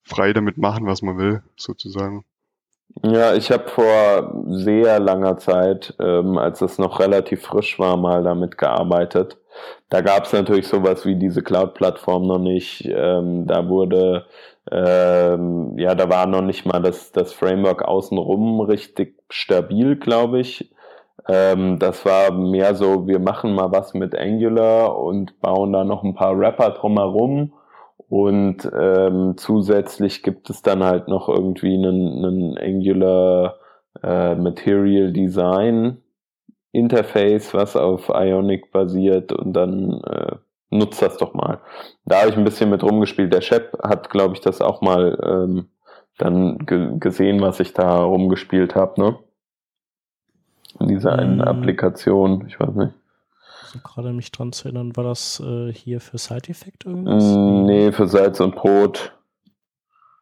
frei 0.02 0.32
damit 0.32 0.56
machen, 0.56 0.86
was 0.86 1.02
man 1.02 1.18
will, 1.18 1.42
sozusagen. 1.56 2.24
Ja, 3.02 3.34
ich 3.34 3.50
habe 3.50 3.68
vor 3.68 4.44
sehr 4.46 5.00
langer 5.00 5.36
Zeit, 5.38 5.94
ähm, 6.00 6.38
als 6.38 6.60
es 6.62 6.78
noch 6.78 7.00
relativ 7.00 7.42
frisch 7.42 7.78
war, 7.78 7.96
mal 7.96 8.22
damit 8.22 8.56
gearbeitet. 8.56 9.38
Da 9.88 10.00
gab 10.00 10.24
es 10.24 10.32
natürlich 10.32 10.68
sowas 10.68 11.04
wie 11.04 11.16
diese 11.16 11.42
Cloud-Plattform 11.42 12.26
noch 12.26 12.38
nicht. 12.38 12.84
Ähm, 12.86 13.46
da 13.46 13.68
wurde 13.68 14.26
ähm, 14.70 15.78
ja, 15.78 15.94
da 15.94 16.08
war 16.08 16.26
noch 16.26 16.42
nicht 16.42 16.66
mal 16.66 16.80
das, 16.80 17.12
das 17.12 17.32
Framework 17.32 17.82
außenrum 17.82 18.60
richtig 18.60 19.22
stabil, 19.28 19.96
glaube 19.96 20.40
ich. 20.40 20.70
Ähm, 21.28 21.78
das 21.78 22.04
war 22.04 22.32
mehr 22.32 22.74
so, 22.74 23.06
wir 23.06 23.18
machen 23.18 23.54
mal 23.54 23.72
was 23.72 23.94
mit 23.94 24.16
Angular 24.16 24.98
und 24.98 25.40
bauen 25.40 25.72
da 25.72 25.84
noch 25.84 26.02
ein 26.02 26.14
paar 26.14 26.38
Wrapper 26.38 26.70
drumherum. 26.70 27.52
Und 28.08 28.70
ähm, 28.78 29.34
zusätzlich 29.36 30.22
gibt 30.22 30.50
es 30.50 30.62
dann 30.62 30.82
halt 30.84 31.08
noch 31.08 31.28
irgendwie 31.28 31.74
einen, 31.74 32.24
einen 32.24 32.58
Angular 32.58 33.56
äh, 34.02 34.34
Material 34.34 35.12
Design 35.12 35.98
Interface, 36.72 37.54
was 37.54 37.76
auf 37.76 38.08
Ionic 38.08 38.72
basiert 38.72 39.32
und 39.32 39.52
dann 39.52 40.00
äh, 40.02 40.36
nutzt 40.74 41.00
das 41.00 41.16
doch 41.16 41.34
mal. 41.34 41.60
Da 42.04 42.20
habe 42.20 42.30
ich 42.30 42.36
ein 42.36 42.44
bisschen 42.44 42.70
mit 42.70 42.82
rumgespielt. 42.82 43.32
Der 43.32 43.40
Chef 43.40 43.72
hat, 43.82 44.10
glaube 44.10 44.34
ich, 44.34 44.40
das 44.40 44.60
auch 44.60 44.80
mal 44.80 45.18
ähm, 45.24 45.68
dann 46.18 46.58
ge 46.58 46.98
gesehen, 46.98 47.40
was 47.40 47.60
ich 47.60 47.72
da 47.72 48.02
rumgespielt 48.02 48.74
habe, 48.74 49.00
ne? 49.00 49.18
In 50.80 50.88
dieser 50.88 51.18
einen 51.18 51.40
ähm, 51.40 51.48
Applikation, 51.48 52.46
ich 52.48 52.58
weiß 52.58 52.74
nicht. 52.74 52.94
So 53.66 53.78
gerade 53.80 54.12
mich 54.12 54.30
dran 54.32 54.52
zu 54.52 54.68
erinnern, 54.68 54.96
war 54.96 55.04
das 55.04 55.40
äh, 55.40 55.72
hier 55.72 56.00
für 56.00 56.18
Side 56.18 56.48
Effect 56.48 56.86
irgendwas? 56.86 57.24
Mm, 57.24 57.64
nee, 57.64 57.92
für 57.92 58.06
Salz 58.06 58.40
und 58.40 58.54
Brot. 58.54 59.12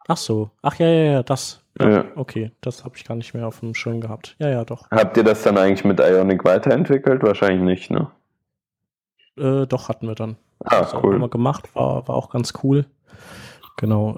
Ach 0.08 0.16
so. 0.16 0.50
Ach 0.62 0.74
ja, 0.76 0.86
ja, 0.86 1.12
ja, 1.12 1.22
das. 1.22 1.62
Ja, 1.80 1.90
ja. 1.90 2.04
Okay, 2.16 2.52
das 2.60 2.84
habe 2.84 2.96
ich 2.96 3.04
gar 3.04 3.14
nicht 3.14 3.34
mehr 3.34 3.46
auf 3.46 3.60
dem 3.60 3.74
Schirm 3.74 4.00
gehabt. 4.00 4.36
Ja, 4.38 4.48
ja, 4.48 4.64
doch. 4.64 4.90
Habt 4.90 5.16
ihr 5.16 5.24
das 5.24 5.42
dann 5.42 5.56
eigentlich 5.56 5.84
mit 5.84 6.00
Ionic 6.00 6.44
weiterentwickelt? 6.44 7.22
Wahrscheinlich 7.22 7.62
nicht, 7.62 7.90
ne? 7.90 8.10
Äh, 9.36 9.66
doch, 9.66 9.88
hatten 9.88 10.06
wir 10.06 10.14
dann. 10.14 10.36
Ah, 10.64 10.80
das 10.80 10.94
cool. 10.94 11.14
Haben 11.14 11.20
wir 11.20 11.28
gemacht, 11.28 11.74
war, 11.74 12.06
war 12.08 12.14
auch 12.14 12.30
ganz 12.30 12.52
cool. 12.62 12.86
Genau. 13.76 14.16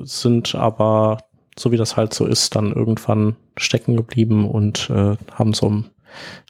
Äh, 0.00 0.04
sind 0.04 0.54
aber, 0.54 1.18
so 1.58 1.72
wie 1.72 1.76
das 1.76 1.96
halt 1.96 2.14
so 2.14 2.26
ist, 2.26 2.56
dann 2.56 2.72
irgendwann 2.72 3.36
stecken 3.56 3.96
geblieben 3.96 4.48
und 4.48 4.90
äh, 4.90 5.16
haben 5.34 5.54
so 5.54 5.84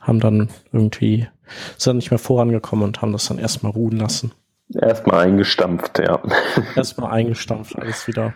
haben 0.01 0.21
dann 0.21 0.49
irgendwie, 0.73 1.29
sind 1.77 1.87
dann 1.87 1.97
nicht 1.97 2.11
mehr 2.11 2.19
vorangekommen 2.19 2.85
und 2.85 3.03
haben 3.03 3.13
das 3.13 3.27
dann 3.27 3.39
erstmal 3.39 3.73
ruhen 3.73 3.99
lassen. 3.99 4.33
Erstmal 4.75 5.27
eingestampft, 5.27 5.99
ja. 5.99 6.21
Erstmal 6.77 7.13
eingestampft, 7.13 7.77
alles 7.79 8.07
wieder. 8.07 8.35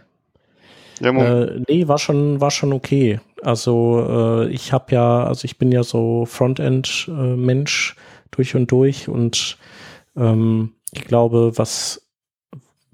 Ja, 1.01 1.11
äh, 1.11 1.61
nee, 1.69 1.89
war 1.89 1.99
schon, 1.99 2.41
war 2.41 2.51
schon 2.51 2.73
okay. 2.73 3.21
Also 3.43 4.07
äh, 4.09 4.49
ich 4.49 4.73
habe 4.73 4.95
ja, 4.95 5.25
also 5.25 5.45
ich 5.45 5.59
bin 5.59 5.73
ja 5.73 5.83
so 5.83 6.25
Frontend-Mensch 6.27 7.97
durch 8.31 8.55
und 8.55 8.71
durch 8.71 9.09
und 9.09 9.59
ähm, 10.17 10.73
ich 10.93 11.05
glaube, 11.05 11.53
was 11.57 12.03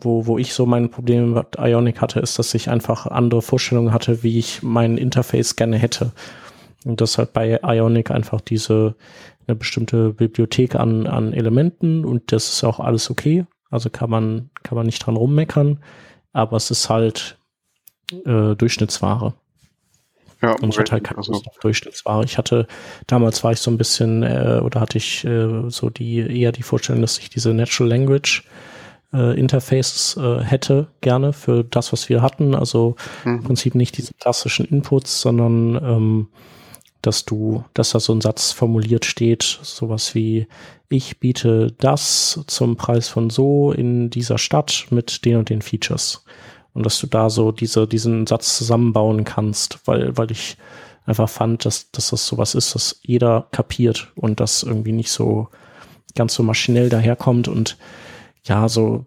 wo, 0.05 0.27
wo 0.27 0.39
ich 0.39 0.53
so 0.55 0.67
meine 0.67 0.89
Probleme 0.89 1.27
mit 1.27 1.59
Ionic 1.59 2.01
hatte, 2.01 2.21
ist, 2.21 2.39
dass 2.39 2.55
ich 2.55 2.69
einfach 2.69 3.07
andere 3.07 3.43
Vorstellungen 3.43 3.93
hatte, 3.93 4.23
wie 4.23 4.39
ich 4.39 4.63
mein 4.63 4.99
Interface 4.99 5.57
gerne 5.57 5.79
hätte. 5.79 6.13
Und 6.85 7.01
das 7.01 7.19
halt 7.19 7.33
bei 7.33 7.61
Ionic 7.63 8.11
einfach 8.11 8.41
diese 8.41 8.97
eine 9.47 9.57
bestimmte 9.57 10.11
Bibliothek 10.11 10.75
an, 10.75 11.07
an 11.07 11.33
Elementen 11.33 12.05
und 12.05 12.33
das 12.33 12.49
ist 12.49 12.65
auch 12.65 12.81
alles 12.81 13.11
okay. 13.11 13.47
Also 13.71 13.91
kann 13.91 14.11
man, 14.11 14.51
kann 14.63 14.77
man 14.77 14.87
nicht 14.87 15.05
dran 15.05 15.17
rummeckern, 15.17 15.79
aber 16.33 16.57
es 16.57 16.71
ist 16.71 16.89
halt 16.89 17.39
äh, 18.25 18.55
Durchschnittsware. 18.55 19.35
Ja, 20.43 20.53
und 20.53 20.71
ich 20.71 20.79
hatte 20.79 20.93
halt 20.93 21.05
keine 21.05 21.19
also. 21.19 21.41
Durchschnittsware. 21.61 22.25
Ich 22.25 22.37
hatte, 22.37 22.67
damals 23.07 23.45
war 23.45 23.53
ich 23.53 23.61
so 23.61 23.71
ein 23.71 23.79
bisschen, 23.79 24.25
äh, 24.25 24.61
oder 24.63 24.81
hatte 24.81 24.99
ich 24.99 25.25
äh, 25.25 25.71
so 25.71 25.89
die, 25.89 26.19
eher 26.19 26.53
die 26.53 26.65
Vorstellung, 26.65 27.01
dass 27.01 27.19
ich 27.19 27.31
diese 27.31 27.55
Natural 27.55 27.89
Language 27.89 28.45
äh, 29.13 29.39
Interfaces 29.39 30.17
äh, 30.17 30.41
hätte, 30.43 30.89
gerne 31.01 31.33
für 31.33 31.63
das, 31.63 31.93
was 31.93 32.09
wir 32.09 32.23
hatten. 32.23 32.55
Also 32.55 32.97
mhm. 33.25 33.37
im 33.37 33.45
Prinzip 33.45 33.75
nicht 33.77 33.97
diese 33.97 34.15
klassischen 34.15 34.67
Inputs, 34.67 35.21
sondern 35.21 35.77
ähm, 35.77 36.29
dass 37.03 37.25
du, 37.25 37.65
dass 37.75 37.91
da 37.91 38.01
so 38.01 38.13
ein 38.13 38.21
Satz 38.21 38.53
formuliert 38.53 39.05
steht, 39.05 39.43
sowas 39.43 40.15
wie, 40.15 40.47
ich 40.89 41.19
biete 41.19 41.73
das 41.79 42.41
zum 42.47 42.77
Preis 42.77 43.09
von 43.09 43.31
so 43.31 43.73
in 43.73 44.11
dieser 44.11 44.39
Stadt 44.39 44.87
mit 44.91 45.25
den 45.25 45.37
und 45.37 45.49
den 45.49 45.63
Features 45.63 46.25
und 46.75 46.87
dass 46.87 46.99
du 47.01 47.07
da 47.07 47.31
so 47.31 47.53
diese, 47.53 47.87
diesen 47.87 48.27
Satz 48.27 48.57
zusammenbauen 48.57 49.25
kannst, 49.25 49.81
weil, 49.87 50.17
weil 50.17 50.31
ich 50.31 50.57
einfach 51.05 51.29
fand, 51.29 51.65
dass, 51.65 51.91
dass 51.91 52.11
das 52.11 52.27
sowas 52.27 52.55
ist, 52.55 52.75
dass 52.75 53.01
jeder 53.03 53.49
kapiert 53.51 54.13
und 54.15 54.41
das 54.41 54.63
irgendwie 54.63 54.93
nicht 54.93 55.11
so 55.11 55.49
ganz 56.15 56.35
so 56.35 56.43
maschinell 56.43 56.89
daherkommt 56.89 57.49
und 57.49 57.77
ja, 58.45 58.69
so, 58.69 59.07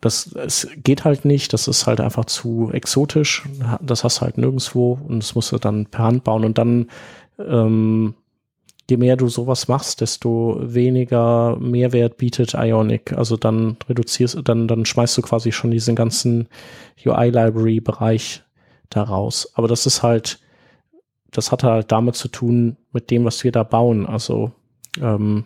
das, 0.00 0.32
es 0.32 0.68
geht 0.76 1.04
halt 1.04 1.24
nicht, 1.24 1.52
das 1.52 1.68
ist 1.68 1.86
halt 1.86 2.00
einfach 2.00 2.24
zu 2.24 2.70
exotisch, 2.72 3.44
das 3.80 4.04
hast 4.04 4.18
du 4.18 4.22
halt 4.22 4.38
nirgendwo 4.38 4.98
und 5.06 5.22
das 5.22 5.34
musst 5.34 5.52
du 5.52 5.58
dann 5.58 5.86
per 5.86 6.04
Hand 6.04 6.24
bauen 6.24 6.44
und 6.44 6.58
dann 6.58 6.90
ähm, 7.38 8.14
je 8.92 8.98
mehr 8.98 9.16
du 9.16 9.28
sowas 9.28 9.68
machst, 9.68 10.02
desto 10.02 10.60
weniger 10.60 11.56
Mehrwert 11.56 12.18
bietet 12.18 12.52
Ionic. 12.52 13.14
Also 13.14 13.38
dann 13.38 13.78
reduzierst, 13.88 14.38
dann, 14.44 14.68
dann 14.68 14.84
schmeißt 14.84 15.16
du 15.16 15.22
quasi 15.22 15.50
schon 15.50 15.70
diesen 15.70 15.96
ganzen 15.96 16.48
UI-Library-Bereich 17.04 18.42
daraus. 18.90 19.50
Aber 19.54 19.66
das 19.66 19.86
ist 19.86 20.02
halt, 20.02 20.40
das 21.30 21.50
hat 21.52 21.64
halt 21.64 21.90
damit 21.90 22.16
zu 22.16 22.28
tun, 22.28 22.76
mit 22.92 23.10
dem, 23.10 23.24
was 23.24 23.42
wir 23.44 23.50
da 23.52 23.62
bauen. 23.62 24.04
Also 24.06 24.52
ähm, 25.00 25.44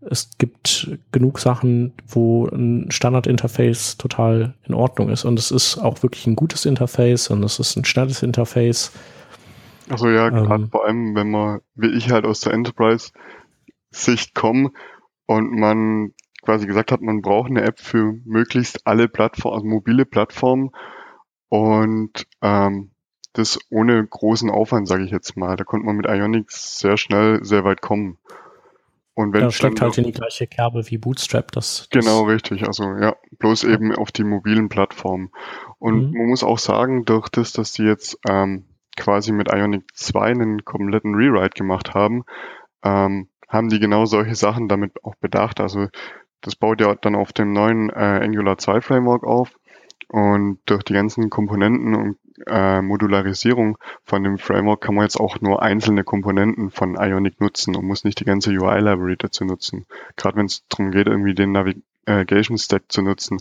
es 0.00 0.30
gibt 0.38 0.96
genug 1.10 1.40
Sachen, 1.40 1.92
wo 2.06 2.46
ein 2.46 2.88
Standard-Interface 2.92 3.96
total 3.96 4.54
in 4.64 4.74
Ordnung 4.74 5.08
ist. 5.08 5.24
Und 5.24 5.40
es 5.40 5.50
ist 5.50 5.78
auch 5.78 6.04
wirklich 6.04 6.28
ein 6.28 6.36
gutes 6.36 6.66
Interface 6.66 7.30
und 7.30 7.42
es 7.42 7.58
ist 7.58 7.74
ein 7.76 7.84
schnelles 7.84 8.22
Interface. 8.22 8.92
Also 9.90 10.08
ja, 10.08 10.28
gerade 10.28 10.64
ähm, 10.64 10.70
vor 10.70 10.84
allem, 10.84 11.14
wenn 11.14 11.30
man, 11.30 11.60
wie 11.74 11.88
ich 11.96 12.10
halt 12.10 12.24
aus 12.24 12.40
der 12.40 12.52
Enterprise-Sicht 12.52 14.34
komme 14.34 14.70
und 15.26 15.52
man 15.52 16.14
quasi 16.42 16.66
gesagt 16.66 16.92
hat, 16.92 17.00
man 17.00 17.22
braucht 17.22 17.50
eine 17.50 17.62
App 17.62 17.78
für 17.80 18.14
möglichst 18.24 18.86
alle 18.86 19.08
Plattformen, 19.08 19.54
also 19.54 19.66
mobile 19.66 20.04
Plattformen 20.04 20.70
und 21.48 22.26
ähm, 22.42 22.90
das 23.32 23.58
ohne 23.70 24.04
großen 24.06 24.50
Aufwand, 24.50 24.88
sage 24.88 25.04
ich 25.04 25.10
jetzt 25.10 25.36
mal. 25.36 25.56
Da 25.56 25.64
konnte 25.64 25.86
man 25.86 25.96
mit 25.96 26.06
Ionics 26.06 26.78
sehr 26.78 26.96
schnell 26.96 27.44
sehr 27.44 27.64
weit 27.64 27.80
kommen. 27.80 28.18
Und 29.14 29.32
wenn 29.32 29.42
ja, 29.42 29.50
steckt 29.50 29.80
halt 29.80 29.98
in 29.98 30.04
die 30.04 30.12
gleiche 30.12 30.46
Kerbe 30.46 30.88
wie 30.90 30.98
Bootstrap. 30.98 31.50
Das, 31.50 31.78
das 31.78 31.90
genau, 31.90 32.22
richtig. 32.22 32.66
Also 32.66 32.84
ja, 32.84 33.16
bloß 33.38 33.64
eben 33.64 33.92
auf 33.94 34.12
die 34.12 34.22
mobilen 34.22 34.68
Plattformen. 34.68 35.30
Und 35.78 36.12
mhm. 36.12 36.18
man 36.18 36.28
muss 36.28 36.44
auch 36.44 36.58
sagen, 36.58 37.04
durch 37.04 37.28
das, 37.28 37.52
dass 37.52 37.72
die 37.72 37.82
jetzt 37.82 38.18
ähm, 38.28 38.64
quasi 38.98 39.32
mit 39.32 39.48
Ionic 39.50 39.84
2 39.94 40.26
einen 40.26 40.64
kompletten 40.64 41.14
Rewrite 41.14 41.56
gemacht 41.56 41.94
haben, 41.94 42.24
ähm, 42.82 43.28
haben 43.48 43.68
die 43.70 43.80
genau 43.80 44.04
solche 44.04 44.34
Sachen 44.34 44.68
damit 44.68 45.04
auch 45.04 45.14
bedacht. 45.16 45.60
Also 45.60 45.88
das 46.42 46.56
baut 46.56 46.80
ja 46.80 46.94
dann 46.94 47.14
auf 47.14 47.32
dem 47.32 47.52
neuen 47.52 47.90
äh, 47.90 48.20
Angular 48.22 48.58
2 48.58 48.80
Framework 48.80 49.24
auf 49.24 49.50
und 50.08 50.58
durch 50.66 50.82
die 50.84 50.92
ganzen 50.92 51.30
Komponenten 51.30 51.94
und 51.94 52.18
äh, 52.46 52.80
Modularisierung 52.82 53.78
von 54.04 54.22
dem 54.22 54.38
Framework 54.38 54.80
kann 54.80 54.94
man 54.94 55.04
jetzt 55.04 55.18
auch 55.18 55.40
nur 55.40 55.62
einzelne 55.62 56.04
Komponenten 56.04 56.70
von 56.70 56.94
Ionic 56.94 57.40
nutzen 57.40 57.76
und 57.76 57.84
muss 57.84 58.04
nicht 58.04 58.20
die 58.20 58.24
ganze 58.24 58.50
UI-Library 58.50 59.16
dazu 59.18 59.44
nutzen. 59.44 59.86
Gerade 60.16 60.36
wenn 60.36 60.46
es 60.46 60.64
darum 60.68 60.92
geht, 60.92 61.08
irgendwie 61.08 61.34
den 61.34 61.52
Navigation 61.52 62.58
Stack 62.58 62.84
zu 62.88 63.02
nutzen, 63.02 63.38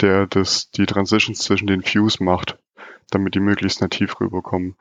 der 0.00 0.26
das 0.26 0.70
die 0.72 0.86
Transitions 0.86 1.38
zwischen 1.38 1.68
den 1.68 1.84
Views 1.84 2.20
macht 2.20 2.58
damit 3.14 3.34
die 3.34 3.40
möglichst 3.40 3.80
nativ 3.80 4.20
rüberkommen. 4.20 4.76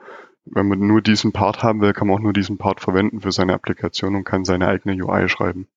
Wenn 0.45 0.67
man 0.67 0.79
nur 0.79 1.01
diesen 1.01 1.31
Part 1.31 1.63
haben 1.63 1.81
will, 1.81 1.93
kann 1.93 2.07
man 2.07 2.17
auch 2.17 2.21
nur 2.21 2.33
diesen 2.33 2.57
Part 2.57 2.81
verwenden 2.81 3.21
für 3.21 3.31
seine 3.31 3.53
Applikation 3.53 4.15
und 4.15 4.23
kann 4.23 4.45
seine 4.45 4.67
eigene 4.67 5.03
UI 5.03 5.27
schreiben. 5.29 5.67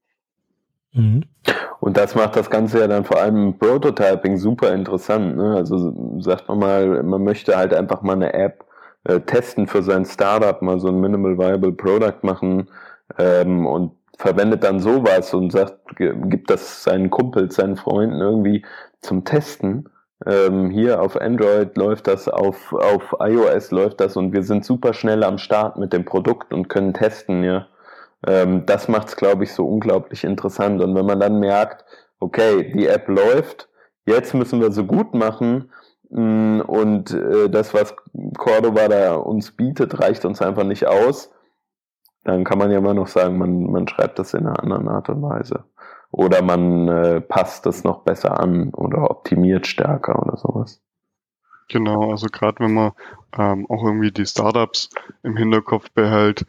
Mhm. 0.93 1.25
Und 1.81 1.97
das 1.97 2.15
macht 2.15 2.37
das 2.37 2.49
Ganze 2.49 2.81
ja 2.81 2.87
dann 2.87 3.05
vor 3.05 3.19
allem 3.19 3.37
im 3.37 3.59
Prototyping 3.59 4.37
super 4.37 4.73
interessant. 4.73 5.37
Ne? 5.37 5.55
Also 5.57 6.21
sagt 6.21 6.49
man 6.49 6.59
mal, 6.59 7.03
man 7.03 7.25
möchte 7.25 7.57
halt 7.57 7.75
einfach 7.75 8.03
mal 8.03 8.15
eine 8.15 8.33
App 8.35 8.65
äh, 9.05 9.21
testen 9.21 9.67
für 9.67 9.83
sein 9.83 10.05
Startup, 10.05 10.63
mal 10.63 10.79
so 10.79 10.89
ein 10.89 11.01
Minimal 11.01 11.39
Viable 11.39 11.73
Product 11.73 12.19
machen 12.23 12.71
ähm, 13.19 13.67
und 13.67 13.93
verwendet 14.17 14.63
dann 14.63 14.79
sowas 14.79 15.35
und 15.35 15.51
sagt, 15.51 15.79
gibt 15.97 16.51
das 16.51 16.85
seinen 16.85 17.11
Kumpels, 17.11 17.57
seinen 17.57 17.77
Freunden 17.77 18.21
irgendwie 18.21 18.65
zum 19.01 19.25
Testen. 19.25 19.89
Ähm, 20.27 20.71
hier 20.71 21.03
auf 21.03 21.21
Android 21.21 21.77
läuft 21.77 22.07
das, 22.07 22.29
auf, 22.29 22.73
auf 22.73 23.17
iOS 23.19 23.71
läuft 23.71 24.01
das 24.01 24.17
und 24.17 24.33
wir 24.33 24.43
sind 24.43 24.65
super 24.65 24.95
schnell 24.95 25.25
am 25.25 25.39
Start 25.39 25.79
mit 25.79 25.93
dem 25.93 26.05
Produkt 26.05 26.53
und 26.53 26.69
können 26.69 26.95
testen, 26.95 27.43
ja. 27.43 27.67
Ähm, 28.27 28.65
das 28.67 28.89
macht 28.89 29.09
es, 29.09 29.17
glaube 29.17 29.45
ich, 29.45 29.53
so 29.53 29.67
unglaublich 29.67 30.25
interessant. 30.25 30.81
Und 30.81 30.95
wenn 30.95 31.07
man 31.07 31.19
dann 31.19 31.41
merkt, 31.41 31.85
okay, 32.21 32.73
die 32.73 32.87
App 32.87 33.09
läuft, 33.09 33.69
jetzt 34.07 34.35
müssen 34.35 34.61
wir 34.61 34.71
so 34.71 34.85
gut 34.85 35.15
machen 35.15 35.71
mm, 36.11 36.61
und 36.61 37.13
äh, 37.13 37.51
das, 37.51 37.75
was 37.75 37.95
Cordova 38.39 38.89
da 38.89 39.15
uns 39.17 39.51
bietet, 39.53 40.01
reicht 40.01 40.25
uns 40.25 40.41
einfach 40.41 40.65
nicht 40.65 40.87
aus, 40.87 41.33
dann 42.25 42.45
kann 42.45 42.59
man 42.59 42.71
ja 42.71 42.79
immer 42.79 42.95
noch 42.95 43.09
sagen, 43.09 43.39
man, 43.39 43.65
man 43.65 43.89
schreibt 43.89 44.19
das 44.21 44.35
in 44.35 44.47
einer 44.47 44.61
anderen 44.63 44.89
Art 44.89 45.09
und 45.09 45.23
Weise. 45.23 45.65
Oder 46.13 46.43
man 46.43 46.89
äh, 46.89 47.21
passt 47.23 47.67
es 47.67 47.85
noch 47.85 48.03
besser 48.03 48.39
an 48.39 48.69
oder 48.75 49.11
optimiert 49.11 49.67
stärker 49.67 50.23
oder 50.23 50.37
sowas. 50.37 50.83
Genau, 51.69 52.11
also 52.11 52.27
gerade 52.31 52.61
wenn 52.61 52.75
man 52.75 52.93
ähm, 53.37 53.67
auch 53.71 53.83
irgendwie 53.83 54.13
die 54.13 54.27
Startups 54.27 54.91
im 55.23 55.39
Hinterkopf 55.39 55.91
behält, 55.93 56.45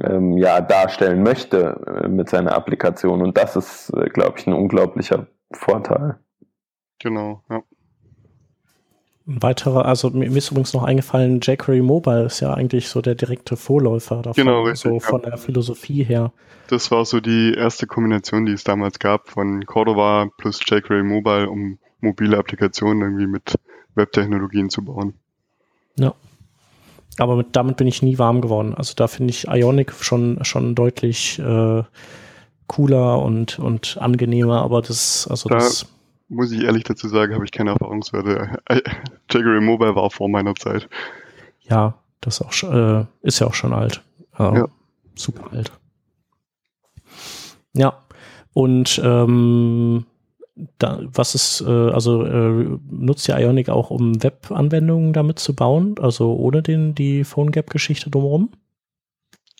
ähm, 0.00 0.36
ja 0.36 0.60
darstellen 0.60 1.22
möchte 1.22 2.02
äh, 2.04 2.08
mit 2.08 2.28
seiner 2.28 2.54
Applikation. 2.54 3.22
Und 3.22 3.36
das 3.36 3.56
ist, 3.56 3.90
äh, 3.96 4.08
glaube 4.10 4.38
ich, 4.38 4.46
ein 4.46 4.54
unglaublicher 4.54 5.26
Vorteil. 5.52 6.18
Genau, 6.98 7.42
ja. 7.50 7.62
Ein 9.28 9.42
weiterer, 9.42 9.86
also 9.86 10.10
mir 10.10 10.28
ist 10.28 10.50
übrigens 10.50 10.72
noch 10.72 10.84
eingefallen, 10.84 11.40
jQuery 11.40 11.82
Mobile 11.82 12.26
ist 12.26 12.40
ja 12.40 12.54
eigentlich 12.54 12.88
so 12.88 13.02
der 13.02 13.16
direkte 13.16 13.56
Vorläufer 13.56 14.22
davon, 14.22 14.44
genau, 14.44 14.62
richtig, 14.62 14.92
so 14.92 15.00
von 15.00 15.22
ja. 15.22 15.30
der 15.30 15.38
Philosophie 15.38 16.04
her. 16.04 16.32
Das 16.68 16.92
war 16.92 17.04
so 17.04 17.20
die 17.20 17.54
erste 17.54 17.88
Kombination, 17.88 18.46
die 18.46 18.52
es 18.52 18.62
damals 18.62 19.00
gab 19.00 19.28
von 19.28 19.66
Cordova 19.66 20.28
plus 20.38 20.60
jQuery 20.64 21.02
Mobile, 21.02 21.50
um 21.50 21.78
mobile 22.00 22.38
Applikationen 22.38 23.02
irgendwie 23.02 23.26
mit 23.26 23.54
Webtechnologien 23.96 24.70
zu 24.70 24.84
bauen. 24.84 25.14
Ja. 25.98 26.14
Aber 27.18 27.36
mit, 27.36 27.56
damit 27.56 27.78
bin 27.78 27.86
ich 27.86 28.02
nie 28.02 28.18
warm 28.18 28.40
geworden. 28.40 28.74
Also 28.74 28.94
da 28.94 29.08
finde 29.08 29.30
ich 29.30 29.48
Ionic 29.48 29.92
schon, 29.92 30.44
schon 30.44 30.74
deutlich 30.74 31.38
äh, 31.38 31.82
cooler 32.66 33.22
und, 33.22 33.58
und 33.58 33.96
angenehmer, 34.00 34.62
aber 34.62 34.82
das, 34.82 35.26
also 35.28 35.48
da, 35.48 35.56
das 35.56 35.86
muss 36.28 36.52
ich 36.52 36.64
ehrlich 36.64 36.84
dazu 36.84 37.08
sagen, 37.08 37.34
habe 37.34 37.44
ich 37.44 37.52
keine 37.52 37.70
Erfahrungswerte. 37.70 38.58
jQuery 39.30 39.60
Mobile 39.60 39.94
war 39.94 40.10
vor 40.10 40.28
meiner 40.28 40.54
Zeit. 40.54 40.88
Ja, 41.62 41.94
das 42.20 42.42
auch, 42.42 42.52
äh, 42.62 43.04
ist 43.22 43.40
ja 43.40 43.46
auch 43.46 43.54
schon 43.54 43.72
alt. 43.72 44.02
Äh, 44.38 44.42
ja. 44.42 44.68
Super 45.14 45.52
alt. 45.52 45.72
Ja, 47.72 47.98
und 48.52 49.00
ähm, 49.04 50.06
da, 50.78 51.00
was 51.12 51.34
ist, 51.34 51.60
äh, 51.60 51.90
also 51.90 52.24
äh, 52.24 52.78
nutzt 52.90 53.28
ihr 53.28 53.38
Ionic 53.38 53.68
auch, 53.68 53.90
um 53.90 54.22
Web-Anwendungen 54.22 55.12
damit 55.12 55.38
zu 55.38 55.54
bauen, 55.54 55.96
also 56.00 56.34
ohne 56.34 56.62
den, 56.62 56.94
die 56.94 57.24
PhoneGap-Geschichte 57.24 58.10
drumherum? 58.10 58.50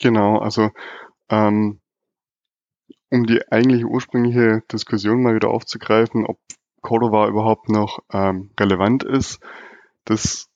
Genau, 0.01 0.39
also 0.39 0.71
ähm, 1.29 1.81
um 3.11 3.27
die 3.27 3.41
eigentliche 3.51 3.87
ursprüngliche 3.87 4.63
Diskussion 4.73 5.23
mal 5.23 5.35
wieder 5.35 5.51
aufzugreifen, 5.51 6.27
ob 6.27 6.39
Cordova 6.83 7.29
überhaupt 7.29 7.69
noch 7.69 8.01
ähm, 8.13 8.51
relevant 8.59 9.05
ist. 9.05 9.41
Das 10.05 10.49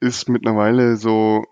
ist 0.00 0.28
mittlerweile 0.28 0.96
so, 0.96 1.44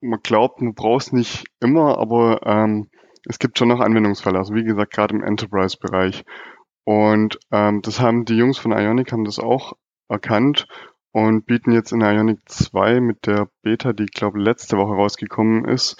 man 0.00 0.20
glaubt, 0.22 0.60
man 0.60 0.74
braucht 0.74 1.06
es 1.06 1.12
nicht 1.12 1.44
immer, 1.60 1.98
aber 1.98 2.40
ähm, 2.46 2.88
es 3.28 3.38
gibt 3.38 3.58
schon 3.58 3.68
noch 3.68 3.80
Anwendungsfälle. 3.80 4.38
Also 4.38 4.54
wie 4.54 4.64
gesagt, 4.64 4.92
gerade 4.92 5.14
im 5.14 5.22
Enterprise-Bereich. 5.22 6.24
Und 6.84 7.38
ähm, 7.52 7.82
das 7.82 8.00
haben 8.00 8.24
die 8.24 8.36
Jungs 8.36 8.58
von 8.58 8.72
Ionic 8.72 9.12
haben 9.12 9.24
das 9.24 9.38
auch 9.38 9.74
erkannt 10.08 10.66
und 11.12 11.46
bieten 11.46 11.72
jetzt 11.72 11.92
in 11.92 12.00
Ionic 12.00 12.40
2 12.46 13.00
mit 13.00 13.26
der 13.26 13.48
Beta, 13.62 13.92
die 13.92 14.06
glaube 14.06 14.40
letzte 14.40 14.76
Woche 14.76 14.94
rausgekommen 14.94 15.66
ist, 15.66 15.96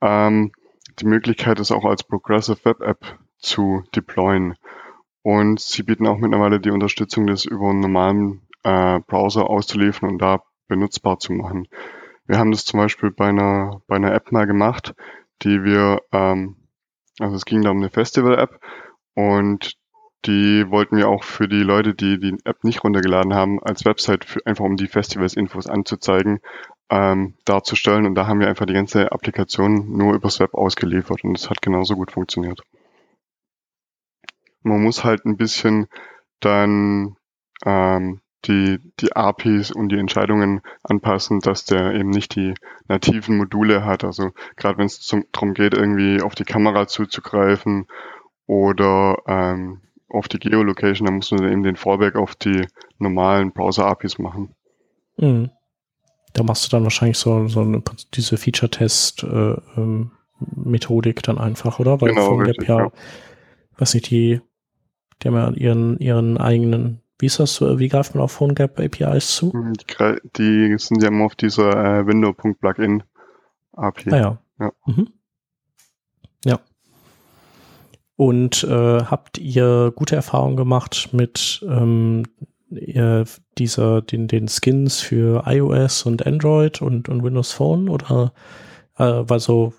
ähm, 0.00 0.52
die 0.98 1.06
Möglichkeit, 1.06 1.58
das 1.58 1.72
auch 1.72 1.84
als 1.84 2.02
Progressive 2.02 2.64
Web 2.64 2.80
App 2.80 3.18
zu 3.38 3.82
deployen. 3.94 4.56
Und 5.22 5.60
sie 5.60 5.82
bieten 5.82 6.06
auch 6.06 6.18
mittlerweile 6.18 6.60
die 6.60 6.70
Unterstützung, 6.70 7.26
das 7.26 7.44
über 7.44 7.70
einen 7.70 7.80
normalen 7.80 8.42
äh, 8.62 9.00
Browser 9.00 9.48
auszuliefern 9.48 10.10
und 10.10 10.18
da 10.18 10.42
benutzbar 10.68 11.18
zu 11.18 11.32
machen. 11.32 11.68
Wir 12.26 12.38
haben 12.38 12.52
das 12.52 12.64
zum 12.64 12.78
Beispiel 12.78 13.10
bei 13.10 13.28
einer, 13.28 13.82
bei 13.86 13.96
einer 13.96 14.14
App 14.14 14.32
mal 14.32 14.46
gemacht, 14.46 14.94
die 15.42 15.64
wir, 15.64 16.00
ähm, 16.12 16.56
also 17.18 17.36
es 17.36 17.44
ging 17.44 17.62
da 17.62 17.70
um 17.70 17.78
eine 17.78 17.90
Festival-App 17.90 18.60
und 19.14 19.76
die 20.26 20.70
wollten 20.70 20.96
wir 20.96 21.08
auch 21.08 21.24
für 21.24 21.48
die 21.48 21.62
Leute, 21.62 21.94
die 21.94 22.20
die 22.20 22.36
App 22.44 22.62
nicht 22.62 22.84
runtergeladen 22.84 23.34
haben, 23.34 23.62
als 23.62 23.84
Website 23.84 24.24
für, 24.24 24.44
einfach 24.46 24.64
um 24.64 24.76
die 24.76 24.86
Festivals-Infos 24.86 25.66
anzuzeigen, 25.66 26.40
ähm, 26.90 27.34
darzustellen. 27.44 28.06
Und 28.06 28.14
da 28.14 28.26
haben 28.26 28.40
wir 28.40 28.48
einfach 28.48 28.66
die 28.66 28.74
ganze 28.74 29.12
Applikation 29.12 29.96
nur 29.96 30.14
übers 30.14 30.40
Web 30.40 30.54
ausgeliefert 30.54 31.24
und 31.24 31.38
es 31.38 31.48
hat 31.48 31.62
genauso 31.62 31.94
gut 31.94 32.10
funktioniert. 32.10 32.60
Man 34.62 34.82
muss 34.82 35.04
halt 35.04 35.24
ein 35.24 35.36
bisschen 35.36 35.86
dann 36.40 37.16
ähm, 37.64 38.20
die, 38.46 38.78
die 39.00 39.14
APIs 39.14 39.70
und 39.70 39.90
die 39.90 39.98
Entscheidungen 39.98 40.62
anpassen, 40.82 41.40
dass 41.40 41.64
der 41.64 41.94
eben 41.94 42.10
nicht 42.10 42.34
die 42.34 42.54
nativen 42.88 43.36
Module 43.36 43.84
hat. 43.84 44.04
Also 44.04 44.30
gerade 44.56 44.78
wenn 44.78 44.86
es 44.86 45.06
darum 45.32 45.54
geht, 45.54 45.74
irgendwie 45.74 46.22
auf 46.22 46.34
die 46.34 46.44
Kamera 46.44 46.86
zuzugreifen 46.86 47.86
oder 48.46 49.18
ähm, 49.26 49.82
auf 50.08 50.26
die 50.28 50.38
Geolocation, 50.38 51.06
dann 51.06 51.16
muss 51.16 51.30
man 51.30 51.50
eben 51.50 51.62
den 51.62 51.76
Fallback 51.76 52.16
auf 52.16 52.34
die 52.34 52.66
normalen 52.98 53.52
Browser-APIs 53.52 54.18
machen. 54.18 54.54
Mhm. 55.16 55.50
Da 56.32 56.42
machst 56.42 56.66
du 56.66 56.70
dann 56.70 56.84
wahrscheinlich 56.84 57.18
so, 57.18 57.48
so 57.48 57.60
eine, 57.60 57.82
diese 58.14 58.36
Feature-Test-Methodik 58.36 61.16
äh, 61.16 61.18
ähm, 61.18 61.22
dann 61.24 61.38
einfach, 61.38 61.80
oder? 61.80 62.00
Weil 62.00 62.10
genau, 62.10 62.36
richtig, 62.36 62.68
ja, 62.68 62.78
ja. 62.78 62.92
weiß 63.78 63.94
nicht, 63.94 64.10
die 64.10 64.40
die 65.22 65.28
haben 65.28 65.34
ja 65.34 65.50
ihren, 65.50 65.98
ihren 65.98 66.38
eigenen, 66.38 67.02
wie 67.18 67.26
ist 67.26 67.40
das, 67.40 67.60
wie 67.60 67.88
greift 67.88 68.14
man 68.14 68.24
auf 68.24 68.32
PhoneGap 68.32 68.80
APIs 68.80 69.36
zu? 69.36 69.52
Mhm, 69.54 69.74
die, 69.74 69.84
die 70.36 70.78
sind 70.78 71.02
ja 71.02 71.08
immer 71.08 71.26
auf 71.26 71.34
dieser 71.34 72.00
äh, 72.00 72.06
Window.plugin 72.06 73.02
API. 73.72 74.12
Ah 74.12 74.16
ja. 74.16 74.38
Ja. 74.58 74.72
Mhm. 74.86 75.08
ja. 76.44 76.58
Und 78.16 78.64
äh, 78.64 79.04
habt 79.04 79.38
ihr 79.38 79.92
gute 79.94 80.16
Erfahrungen 80.16 80.56
gemacht 80.56 81.10
mit 81.12 81.64
ähm, 81.66 82.24
dieser, 82.70 84.02
den, 84.02 84.28
den 84.28 84.48
Skins 84.48 85.00
für 85.00 85.44
iOS 85.46 86.04
und 86.04 86.26
Android 86.26 86.80
und, 86.80 87.08
und 87.08 87.24
Windows 87.24 87.52
Phone 87.52 87.88
oder 87.88 88.32
äh, 88.96 89.24
weil 89.26 89.40
so 89.40 89.72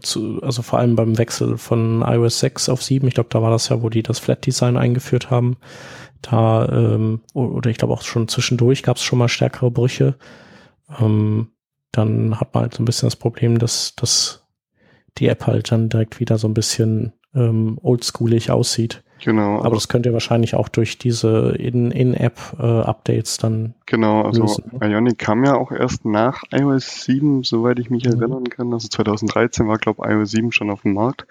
zu, 0.00 0.42
also 0.42 0.62
vor 0.62 0.78
allem 0.78 0.96
beim 0.96 1.18
Wechsel 1.18 1.56
von 1.56 2.02
iOS 2.02 2.40
6 2.40 2.68
auf 2.68 2.82
7, 2.82 3.06
ich 3.06 3.14
glaube, 3.14 3.30
da 3.30 3.42
war 3.42 3.50
das 3.50 3.68
ja, 3.68 3.82
wo 3.82 3.88
die 3.88 4.02
das 4.02 4.18
Flat 4.18 4.44
Design 4.44 4.76
eingeführt 4.76 5.30
haben. 5.30 5.56
Da, 6.20 6.68
ähm, 6.68 7.20
oder 7.32 7.70
ich 7.70 7.78
glaube 7.78 7.94
auch 7.94 8.02
schon 8.02 8.28
zwischendurch 8.28 8.82
gab 8.82 8.96
es 8.96 9.02
schon 9.02 9.20
mal 9.20 9.28
stärkere 9.28 9.70
Brüche. 9.70 10.16
Ähm, 10.98 11.48
dann 11.92 12.40
hat 12.40 12.54
man 12.54 12.62
halt 12.62 12.74
so 12.74 12.82
ein 12.82 12.86
bisschen 12.86 13.06
das 13.06 13.16
Problem, 13.16 13.58
dass, 13.58 13.94
dass 13.94 14.44
die 15.18 15.28
App 15.28 15.46
halt 15.46 15.70
dann 15.70 15.88
direkt 15.88 16.20
wieder 16.20 16.38
so 16.38 16.48
ein 16.48 16.54
bisschen 16.54 17.12
ähm, 17.34 17.78
oldschoolig 17.80 18.50
aussieht. 18.50 19.04
Genau. 19.24 19.62
Aber 19.62 19.74
das 19.74 19.88
könnt 19.88 20.06
ihr 20.06 20.12
wahrscheinlich 20.12 20.54
auch 20.54 20.68
durch 20.68 20.98
diese 20.98 21.54
In-App-Updates 21.56 23.38
äh, 23.38 23.40
dann. 23.40 23.74
Genau, 23.86 24.22
also 24.22 24.42
lösen. 24.42 24.70
Ne? 24.80 24.92
Ionic 24.92 25.18
kam 25.18 25.44
ja 25.44 25.56
auch 25.56 25.72
erst 25.72 26.04
nach 26.04 26.42
iOS 26.52 27.02
7, 27.02 27.42
soweit 27.42 27.78
ich 27.78 27.90
mich 27.90 28.04
mhm. 28.04 28.20
erinnern 28.20 28.44
kann. 28.44 28.72
Also 28.72 28.88
2013 28.88 29.68
war, 29.68 29.78
glaube 29.78 30.02
ich, 30.04 30.10
iOS 30.10 30.30
7 30.30 30.52
schon 30.52 30.70
auf 30.70 30.82
dem 30.82 30.94
Markt. 30.94 31.26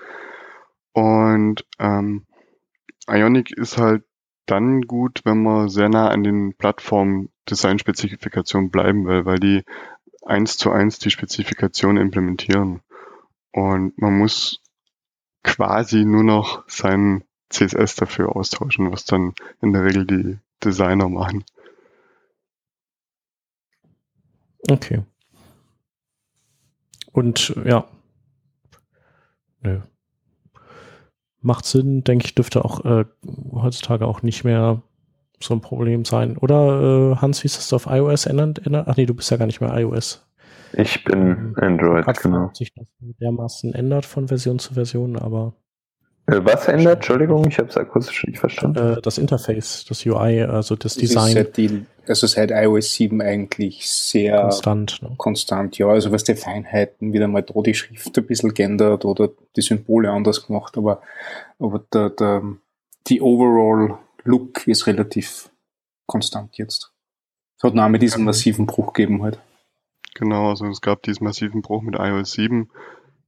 Und 0.94 1.66
ähm, 1.80 2.26
Ionic 3.08 3.52
ist 3.52 3.78
halt 3.78 4.04
dann 4.48 4.82
gut, 4.82 5.22
wenn 5.24 5.44
man 5.44 5.70
sehr 5.70 5.90
nah 5.90 6.10
an 6.10 6.24
den 6.24 6.56
Plattform-Design-Spezifikationen 6.58 8.72
bleiben 8.72 9.06
will, 9.06 9.26
weil 9.26 9.38
die 9.40 9.64
eins 10.26 10.58
zu 10.58 10.72
eins 10.72 10.98
die 11.00 11.12
Spezifikation 11.12 11.98
implementieren. 11.98 12.82
Und 13.52 13.98
man 13.98 14.18
muss 14.18 14.62
quasi 15.44 16.06
nur 16.06 16.24
noch 16.24 16.64
seinen 16.68 17.24
CSS 17.50 17.96
dafür 17.96 18.36
austauschen, 18.36 18.92
was 18.92 19.06
dann 19.06 19.34
in 19.62 19.74
der 19.74 19.84
Regel 19.84 20.06
die 20.06 20.38
Designer 20.64 21.10
machen. 21.10 21.44
Okay. 24.70 25.04
Und 27.12 27.56
ja. 27.66 27.88
Nö. 29.62 29.80
Macht 31.42 31.66
Sinn, 31.66 32.04
denke 32.04 32.26
ich, 32.26 32.36
dürfte 32.36 32.66
auch 32.66 32.84
äh, 32.84 33.06
heutzutage 33.54 34.06
auch 34.06 34.22
nicht 34.22 34.44
mehr 34.44 34.82
so 35.40 35.54
ein 35.54 35.62
Problem 35.62 36.04
sein. 36.04 36.38
Oder 36.38 37.14
äh, 37.14 37.16
Hans, 37.18 37.44
wie 37.44 37.48
ist 37.48 37.58
das 37.58 37.74
auf 37.74 37.86
iOS 37.86 38.26
ändert? 38.26 38.62
Ach 38.72 38.98
nee, 38.98 39.06
du 39.06 39.14
bist 39.14 39.32
ja 39.32 39.38
gar 39.38 39.46
nicht 39.46 39.62
mehr 39.62 39.76
iOS. 39.78 40.28
Ich 40.74 41.04
bin 41.04 41.20
ähm, 41.20 41.56
Android, 41.58 42.06
Hat 42.06 42.22
genau. 42.22 42.52
sich 42.54 42.74
das 42.74 42.88
dermaßen 43.00 43.74
ändert 43.74 44.06
von 44.06 44.28
Version 44.28 44.60
zu 44.60 44.74
Version, 44.74 45.16
aber 45.18 45.54
äh, 45.54 45.67
was 46.28 46.68
ändert? 46.68 46.98
Entschuldigung, 46.98 47.48
ich 47.48 47.58
habe 47.58 47.70
es 47.70 47.78
akustisch 47.78 48.26
nicht 48.26 48.40
verstanden. 48.40 48.98
Äh, 48.98 49.02
das 49.02 49.18
Interface, 49.18 49.86
das 49.88 50.06
UI, 50.06 50.44
also 50.44 50.76
das 50.76 50.96
Design. 50.96 51.34
Seit 51.34 51.56
die, 51.56 51.86
also 52.06 52.28
seit 52.28 52.52
iOS 52.52 52.94
7 52.94 53.22
eigentlich 53.22 53.90
sehr 53.90 54.42
konstant. 54.42 55.02
Ne? 55.02 55.14
Konstant, 55.18 55.78
ja. 55.78 55.88
Also 55.88 56.12
was 56.12 56.26
die 56.26 56.36
Feinheiten, 56.36 57.14
wieder 57.14 57.30
mal 57.30 57.44
da 57.44 57.62
die 57.62 57.74
Schrift 57.74 58.18
ein 58.18 58.26
bisschen 58.26 58.54
geändert 58.54 59.06
oder 59.06 59.30
die 59.56 59.62
Symbole 59.62 60.12
anders 60.12 60.46
gemacht, 60.46 60.78
aber, 60.78 61.02
aber 61.60 61.84
der, 61.94 62.10
der, 62.10 62.44
die 63.08 63.22
Overall 63.22 63.98
Look 64.26 64.68
ist 64.68 64.86
relativ 64.86 65.50
konstant 66.08 66.58
jetzt. 66.58 66.92
Es 67.58 67.64
hat 67.64 67.74
noch 67.74 67.88
mit 67.88 68.02
diesem 68.02 68.26
massiven 68.26 68.66
Bruch 68.66 68.92
gegeben 68.92 69.24
halt. 69.24 69.40
Genau, 70.14 70.50
also 70.50 70.66
es 70.66 70.82
gab 70.82 71.04
diesen 71.04 71.24
massiven 71.24 71.62
Bruch 71.62 71.84
mit 71.84 71.96
iOS 71.96 72.32
7 72.34 72.70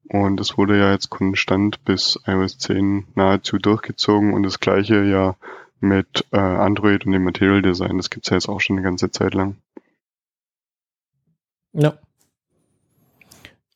und 0.09 0.37
das 0.37 0.57
wurde 0.57 0.77
ja 0.77 0.91
jetzt 0.91 1.09
konstant 1.09 1.83
bis 1.85 2.19
iOS 2.25 2.57
10 2.57 3.05
nahezu 3.15 3.57
durchgezogen 3.57 4.33
und 4.33 4.43
das 4.43 4.59
gleiche 4.59 5.03
ja 5.03 5.35
mit 5.79 6.25
äh, 6.31 6.37
Android 6.37 7.05
und 7.05 7.11
dem 7.11 7.23
Material 7.23 7.61
Design. 7.61 7.97
Das 7.97 8.09
gibt's 8.09 8.29
ja 8.29 8.35
jetzt 8.35 8.49
auch 8.49 8.59
schon 8.59 8.77
eine 8.77 8.83
ganze 8.83 9.11
Zeit 9.11 9.33
lang. 9.33 9.57
Ja. 11.73 11.97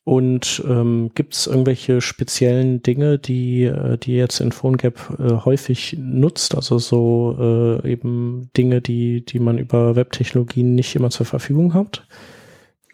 Und 0.02 0.62
ähm, 0.68 1.12
gibt 1.14 1.32
es 1.32 1.46
irgendwelche 1.46 2.02
speziellen 2.02 2.82
Dinge, 2.82 3.18
die, 3.18 3.64
äh, 3.64 3.96
die 3.96 4.14
jetzt 4.16 4.40
in 4.40 4.52
PhoneGap 4.52 5.18
äh, 5.18 5.44
häufig 5.46 5.96
nutzt? 5.98 6.54
Also 6.54 6.78
so 6.78 7.80
äh, 7.82 7.90
eben 7.90 8.50
Dinge, 8.54 8.82
die, 8.82 9.24
die 9.24 9.38
man 9.38 9.56
über 9.56 9.96
Webtechnologien 9.96 10.74
nicht 10.74 10.94
immer 10.94 11.08
zur 11.08 11.24
Verfügung 11.24 11.72
hat? 11.72 12.06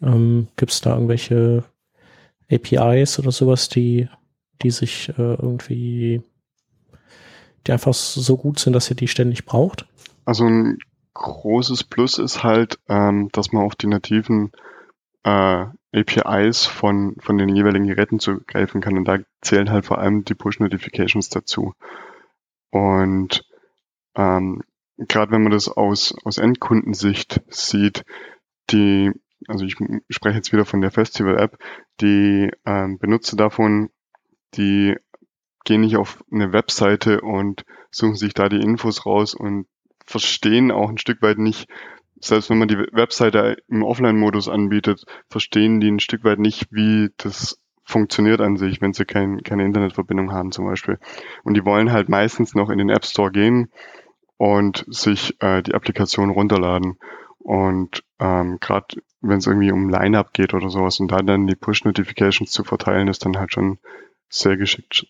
Ähm, 0.00 0.46
gibt 0.56 0.70
es 0.70 0.82
da 0.82 0.94
irgendwelche 0.94 1.64
APIs 2.50 3.18
oder 3.18 3.32
sowas, 3.32 3.68
die, 3.68 4.08
die 4.62 4.70
sich 4.70 5.10
äh, 5.10 5.34
irgendwie, 5.34 6.22
die 7.66 7.72
einfach 7.72 7.94
so 7.94 8.36
gut 8.36 8.58
sind, 8.58 8.72
dass 8.72 8.90
ihr 8.90 8.96
die 8.96 9.08
ständig 9.08 9.44
braucht? 9.44 9.86
Also 10.24 10.44
ein 10.44 10.78
großes 11.14 11.84
Plus 11.84 12.18
ist 12.18 12.42
halt, 12.42 12.78
ähm, 12.88 13.28
dass 13.32 13.52
man 13.52 13.64
auf 13.64 13.74
die 13.74 13.86
nativen 13.86 14.52
äh, 15.24 15.66
APIs 15.92 16.66
von, 16.66 17.16
von 17.20 17.36
den 17.36 17.54
jeweiligen 17.54 17.86
Geräten 17.86 18.20
zugreifen 18.20 18.80
kann. 18.80 18.96
Und 18.96 19.06
da 19.06 19.18
zählen 19.42 19.70
halt 19.70 19.86
vor 19.86 19.98
allem 19.98 20.24
die 20.24 20.34
Push-Notifications 20.34 21.28
dazu. 21.28 21.74
Und 22.70 23.44
ähm, 24.14 24.62
gerade 24.96 25.32
wenn 25.32 25.42
man 25.42 25.52
das 25.52 25.68
aus, 25.68 26.14
aus 26.24 26.38
Endkundensicht 26.38 27.40
sieht, 27.48 28.04
die, 28.70 29.10
also 29.48 29.64
ich 29.64 29.76
spreche 30.10 30.36
jetzt 30.36 30.52
wieder 30.52 30.64
von 30.64 30.80
der 30.80 30.90
Festival-App, 30.90 31.58
die 32.00 32.50
ähm, 32.66 32.98
Benutzer 32.98 33.36
davon, 33.36 33.90
die 34.54 34.96
gehen 35.64 35.82
nicht 35.82 35.96
auf 35.96 36.22
eine 36.32 36.52
Webseite 36.52 37.20
und 37.20 37.64
suchen 37.90 38.16
sich 38.16 38.34
da 38.34 38.48
die 38.48 38.60
Infos 38.60 39.06
raus 39.06 39.34
und 39.34 39.66
verstehen 40.04 40.70
auch 40.70 40.88
ein 40.88 40.98
Stück 40.98 41.22
weit 41.22 41.38
nicht, 41.38 41.68
selbst 42.20 42.50
wenn 42.50 42.58
man 42.58 42.68
die 42.68 42.78
Webseite 42.78 43.56
im 43.68 43.82
Offline-Modus 43.82 44.48
anbietet, 44.48 45.04
verstehen 45.28 45.80
die 45.80 45.90
ein 45.90 46.00
Stück 46.00 46.24
weit 46.24 46.38
nicht, 46.38 46.68
wie 46.70 47.10
das 47.16 47.58
funktioniert 47.84 48.40
an 48.40 48.56
sich, 48.56 48.80
wenn 48.80 48.92
sie 48.92 49.04
kein, 49.04 49.42
keine 49.42 49.64
Internetverbindung 49.64 50.32
haben 50.32 50.52
zum 50.52 50.66
Beispiel. 50.66 50.98
Und 51.42 51.54
die 51.54 51.64
wollen 51.64 51.92
halt 51.92 52.08
meistens 52.08 52.54
noch 52.54 52.70
in 52.70 52.78
den 52.78 52.90
App 52.90 53.04
Store 53.04 53.32
gehen 53.32 53.70
und 54.36 54.84
sich 54.88 55.36
äh, 55.40 55.62
die 55.62 55.74
Applikation 55.74 56.30
runterladen. 56.30 56.98
Und 57.38 58.04
ähm, 58.18 58.58
gerade 58.60 59.02
wenn 59.20 59.38
es 59.38 59.46
irgendwie 59.46 59.72
um 59.72 59.88
Line-Up 59.88 60.32
geht 60.32 60.54
oder 60.54 60.70
sowas 60.70 61.00
und 61.00 61.12
da 61.12 61.18
dann 61.18 61.46
die 61.46 61.56
Push-Notifications 61.56 62.50
zu 62.50 62.64
verteilen, 62.64 63.08
ist 63.08 63.24
dann 63.24 63.38
halt 63.38 63.52
schon 63.52 63.78
sehr 64.28 64.56
geschickt 64.56 65.06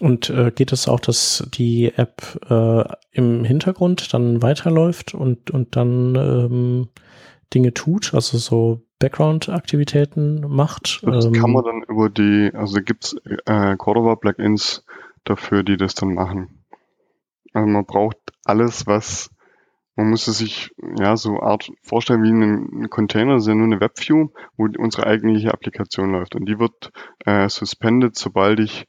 und 0.00 0.30
äh, 0.30 0.50
geht 0.50 0.72
es 0.72 0.88
auch, 0.88 0.98
dass 0.98 1.46
die 1.52 1.92
App 1.94 2.40
äh, 2.48 2.84
im 3.12 3.44
Hintergrund 3.44 4.12
dann 4.12 4.42
weiterläuft 4.42 5.14
und, 5.14 5.50
und 5.50 5.76
dann 5.76 6.14
ähm, 6.16 6.88
Dinge 7.52 7.74
tut, 7.74 8.14
also 8.14 8.38
so 8.38 8.80
Background-Aktivitäten 8.98 10.40
macht? 10.48 11.02
Das 11.04 11.26
ähm, 11.26 11.32
kann 11.32 11.52
man 11.52 11.64
dann 11.64 11.82
über 11.82 12.08
die, 12.08 12.50
also 12.54 12.80
gibt's 12.80 13.14
äh, 13.44 13.76
Cordova-Plugins 13.76 14.84
dafür, 15.24 15.62
die 15.62 15.76
das 15.76 15.94
dann 15.94 16.14
machen. 16.14 16.64
Also 17.52 17.68
man 17.68 17.84
braucht 17.84 18.16
alles, 18.44 18.86
was 18.86 19.30
man 20.00 20.08
muss 20.08 20.28
es 20.28 20.38
sich 20.38 20.70
ja 20.98 21.14
so 21.18 21.40
Art 21.40 21.70
vorstellen 21.82 22.22
wie 22.22 22.30
ein 22.30 22.88
Container, 22.88 23.34
das 23.34 23.42
ist 23.42 23.48
ja 23.48 23.54
nur 23.54 23.66
eine 23.66 23.80
Webview, 23.80 24.28
wo 24.56 24.66
unsere 24.78 25.06
eigentliche 25.06 25.52
Applikation 25.52 26.12
läuft. 26.12 26.34
Und 26.34 26.46
die 26.48 26.58
wird 26.58 26.90
äh, 27.26 27.50
suspended, 27.50 28.16
sobald 28.16 28.60
ich 28.60 28.86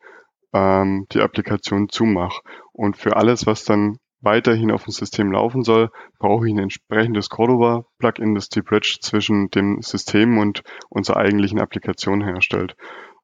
ähm, 0.53 1.07
die 1.11 1.19
Applikation 1.19 1.89
zumache. 1.89 2.41
Und 2.71 2.95
für 2.95 3.17
alles, 3.17 3.45
was 3.45 3.65
dann 3.65 3.97
weiterhin 4.21 4.71
auf 4.71 4.85
dem 4.85 4.93
System 4.93 5.33
laufen 5.33 5.63
soll, 5.63 5.89
brauche 6.17 6.47
ich 6.47 6.53
ein 6.53 6.59
entsprechendes 6.59 7.29
Cordova-Plugin, 7.29 8.33
das 8.33 8.47
die 8.47 8.61
Bridge 8.61 8.99
zwischen 9.01 9.49
dem 9.49 9.81
System 9.81 10.37
und 10.37 10.63
unserer 10.87 11.17
eigentlichen 11.17 11.59
Applikation 11.59 12.23
herstellt. 12.23 12.77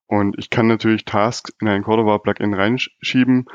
Und 0.07 0.35
ich 0.37 0.49
kann 0.49 0.67
natürlich 0.67 1.05
Tasks 1.05 1.53
in 1.61 1.69
ein 1.69 1.83
Cordova-Plugin 1.83 2.53
reinschieben, 2.53 3.45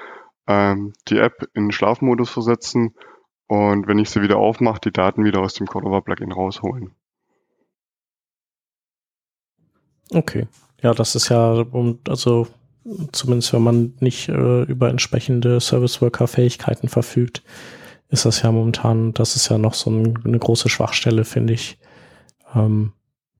ähm, 0.46 0.94
die 1.08 1.18
App 1.18 1.46
in 1.52 1.70
Schlafmodus 1.70 2.30
versetzen 2.30 2.94
und 3.46 3.86
wenn 3.86 3.98
ich 3.98 4.10
sie 4.10 4.22
wieder 4.22 4.38
aufmache, 4.38 4.80
die 4.84 4.92
Daten 4.92 5.24
wieder 5.24 5.40
aus 5.40 5.54
dem 5.54 5.66
Cordova-Plugin 5.66 6.32
rausholen. 6.32 6.94
Okay. 10.12 10.46
Ja, 10.82 10.94
das 10.94 11.14
ist 11.14 11.28
ja, 11.28 11.64
also 12.08 12.48
zumindest 13.12 13.52
wenn 13.52 13.62
man 13.62 13.94
nicht 14.00 14.28
äh, 14.28 14.62
über 14.62 14.88
entsprechende 14.88 15.60
Service 15.60 16.00
Worker 16.02 16.26
Fähigkeiten 16.26 16.88
verfügt, 16.88 17.42
ist 18.08 18.26
das 18.26 18.42
ja 18.42 18.52
momentan, 18.52 19.14
das 19.14 19.36
ist 19.36 19.48
ja 19.48 19.58
noch 19.58 19.74
so 19.74 19.90
ein, 19.90 20.18
eine 20.24 20.38
große 20.38 20.68
Schwachstelle, 20.68 21.24
finde 21.24 21.54
ich, 21.54 21.78
ähm, 22.54 22.92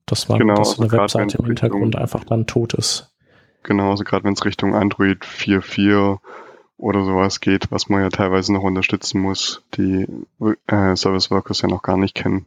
dass 0.05 0.29
man, 0.29 0.39
genau, 0.39 0.55
dass 0.55 0.71
also 0.71 0.83
eine 0.83 0.91
Webseite 0.91 1.37
im 1.37 1.45
Hintergrund 1.45 1.95
einfach 1.95 2.23
dann 2.23 2.47
tot 2.47 2.73
ist. 2.73 3.13
Genau, 3.63 3.91
also 3.91 4.03
gerade 4.03 4.25
wenn 4.25 4.33
es 4.33 4.45
Richtung 4.45 4.75
Android 4.75 5.23
4.4 5.23 6.17
oder 6.83 7.05
sowas 7.05 7.39
geht, 7.39 7.71
was 7.71 7.87
man 7.87 8.01
ja 8.01 8.09
teilweise 8.09 8.51
noch 8.51 8.63
unterstützen 8.63 9.21
muss, 9.21 9.63
die 9.75 10.05
äh, 10.67 10.95
Service 10.97 11.31
Workers 11.31 11.61
ja 11.61 11.69
noch 11.69 11.81
gar 11.81 11.95
nicht 11.95 12.13
kennen. 12.13 12.45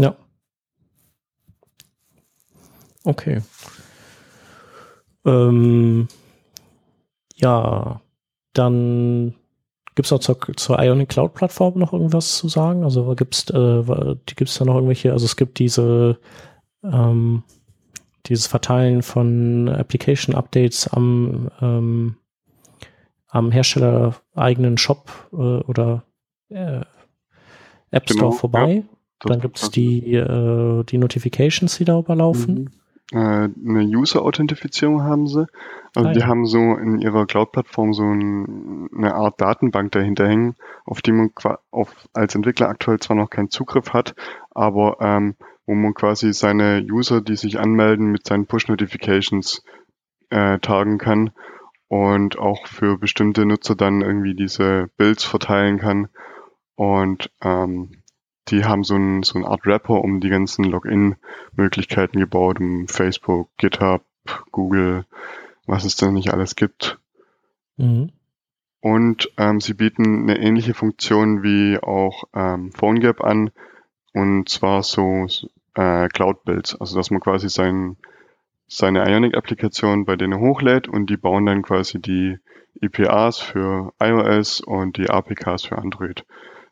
Ja. 0.00 0.16
Okay. 3.04 3.42
Ähm, 5.26 6.08
ja, 7.34 8.00
dann 8.54 9.34
gibt 9.94 10.06
es 10.06 10.10
noch 10.10 10.20
zur, 10.20 10.38
zur 10.56 10.78
Ionic 10.82 11.10
Cloud 11.10 11.34
Plattform 11.34 11.78
noch 11.78 11.92
irgendwas 11.92 12.38
zu 12.38 12.48
sagen? 12.48 12.84
Also 12.84 13.14
gibt's 13.14 13.50
äh, 13.50 14.16
gibt's 14.24 14.56
da 14.56 14.64
noch 14.64 14.76
irgendwelche? 14.76 15.12
Also 15.12 15.26
es 15.26 15.36
gibt 15.36 15.58
diese 15.58 16.18
ähm, 16.82 17.42
dieses 18.24 18.46
Verteilen 18.46 19.02
von 19.02 19.68
Application 19.68 20.34
Updates 20.34 20.88
am 20.88 21.50
ähm, 21.60 22.16
am 23.28 23.50
Hersteller 23.50 24.14
eigenen 24.34 24.78
Shop 24.78 25.10
äh, 25.32 25.36
oder 25.36 26.04
äh, 26.48 26.82
App 27.90 28.04
Store 28.04 28.18
genau, 28.18 28.30
vorbei. 28.32 28.84
Ja, 29.22 29.28
dann 29.30 29.40
gibt 29.40 29.58
es 29.60 29.70
die, 29.70 30.14
äh, 30.14 30.84
die 30.84 30.98
Notifications, 30.98 31.76
die 31.78 31.84
darüber 31.84 32.14
laufen. 32.14 32.54
Mhm 32.54 32.70
äh, 33.12 33.16
eine 33.16 33.84
User-Authentifizierung 33.84 35.02
haben 35.02 35.26
sie. 35.26 35.46
Also 35.94 36.08
ah, 36.08 36.12
die 36.12 36.20
ja. 36.20 36.26
haben 36.26 36.46
so 36.46 36.58
in 36.58 37.00
ihrer 37.00 37.26
Cloud-Plattform 37.26 37.94
so 37.94 38.02
ein, 38.02 38.88
eine 38.96 39.14
Art 39.14 39.40
Datenbank 39.40 39.92
dahinter 39.92 40.26
hängen, 40.26 40.56
auf 40.84 41.02
die 41.02 41.12
man 41.12 41.30
auf, 41.70 41.94
als 42.12 42.34
Entwickler 42.34 42.68
aktuell 42.68 42.98
zwar 42.98 43.16
noch 43.16 43.30
keinen 43.30 43.50
Zugriff 43.50 43.92
hat, 43.92 44.14
aber 44.50 44.96
ähm, 45.00 45.36
wo 45.66 45.74
man 45.74 45.94
quasi 45.94 46.32
seine 46.32 46.84
User, 46.88 47.20
die 47.20 47.36
sich 47.36 47.58
anmelden, 47.58 48.10
mit 48.10 48.26
seinen 48.26 48.46
Push-Notifications 48.46 49.62
äh, 50.30 50.58
tagen 50.58 50.98
kann 50.98 51.30
und 51.88 52.38
auch 52.38 52.66
für 52.66 52.98
bestimmte 52.98 53.46
Nutzer 53.46 53.74
dann 53.74 54.00
irgendwie 54.00 54.34
diese 54.34 54.90
Builds 54.96 55.24
verteilen 55.24 55.78
kann. 55.78 56.08
Und 56.74 57.30
ähm, 57.42 58.02
die 58.48 58.64
haben 58.64 58.84
so, 58.84 58.96
ein, 58.96 59.22
so 59.22 59.38
eine 59.38 59.48
Art 59.48 59.66
Wrapper 59.66 60.02
um 60.02 60.20
die 60.20 60.28
ganzen 60.28 60.64
Login-Möglichkeiten 60.64 62.18
gebaut, 62.18 62.60
um 62.60 62.86
Facebook, 62.88 63.48
GitHub, 63.56 64.04
Google, 64.52 65.04
was 65.66 65.84
es 65.84 65.96
da 65.96 66.10
nicht 66.10 66.32
alles 66.32 66.56
gibt. 66.56 66.98
Mhm. 67.76 68.12
Und 68.80 69.32
ähm, 69.36 69.60
sie 69.60 69.74
bieten 69.74 70.22
eine 70.22 70.38
ähnliche 70.38 70.74
Funktion 70.74 71.42
wie 71.42 71.78
auch 71.78 72.24
ähm, 72.34 72.72
PhoneGap 72.72 73.24
an, 73.24 73.50
und 74.12 74.48
zwar 74.48 74.82
so 74.82 75.26
äh, 75.74 76.08
Cloud-Builds, 76.08 76.80
also 76.80 76.96
dass 76.96 77.10
man 77.10 77.20
quasi 77.20 77.48
sein, 77.48 77.96
seine 78.68 79.08
Ionic-Applikation 79.08 80.04
bei 80.04 80.16
denen 80.16 80.40
hochlädt 80.40 80.88
und 80.88 81.08
die 81.08 81.16
bauen 81.16 81.46
dann 81.46 81.62
quasi 81.62 82.00
die 82.00 82.38
IPAs 82.80 83.38
für 83.38 83.92
iOS 84.00 84.60
und 84.60 84.96
die 84.96 85.08
APKs 85.08 85.64
für 85.64 85.78
Android. 85.78 86.24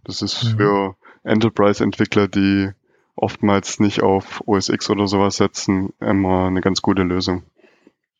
Das 0.04 0.22
ist 0.22 0.44
mhm. 0.44 0.56
für 0.56 0.96
Enterprise-Entwickler, 1.22 2.28
die 2.28 2.70
oftmals 3.16 3.80
nicht 3.80 4.02
auf 4.02 4.42
OS 4.46 4.68
X 4.68 4.90
oder 4.90 5.06
sowas 5.06 5.36
setzen, 5.36 5.92
immer 6.00 6.46
eine 6.46 6.60
ganz 6.60 6.82
gute 6.82 7.02
Lösung. 7.02 7.42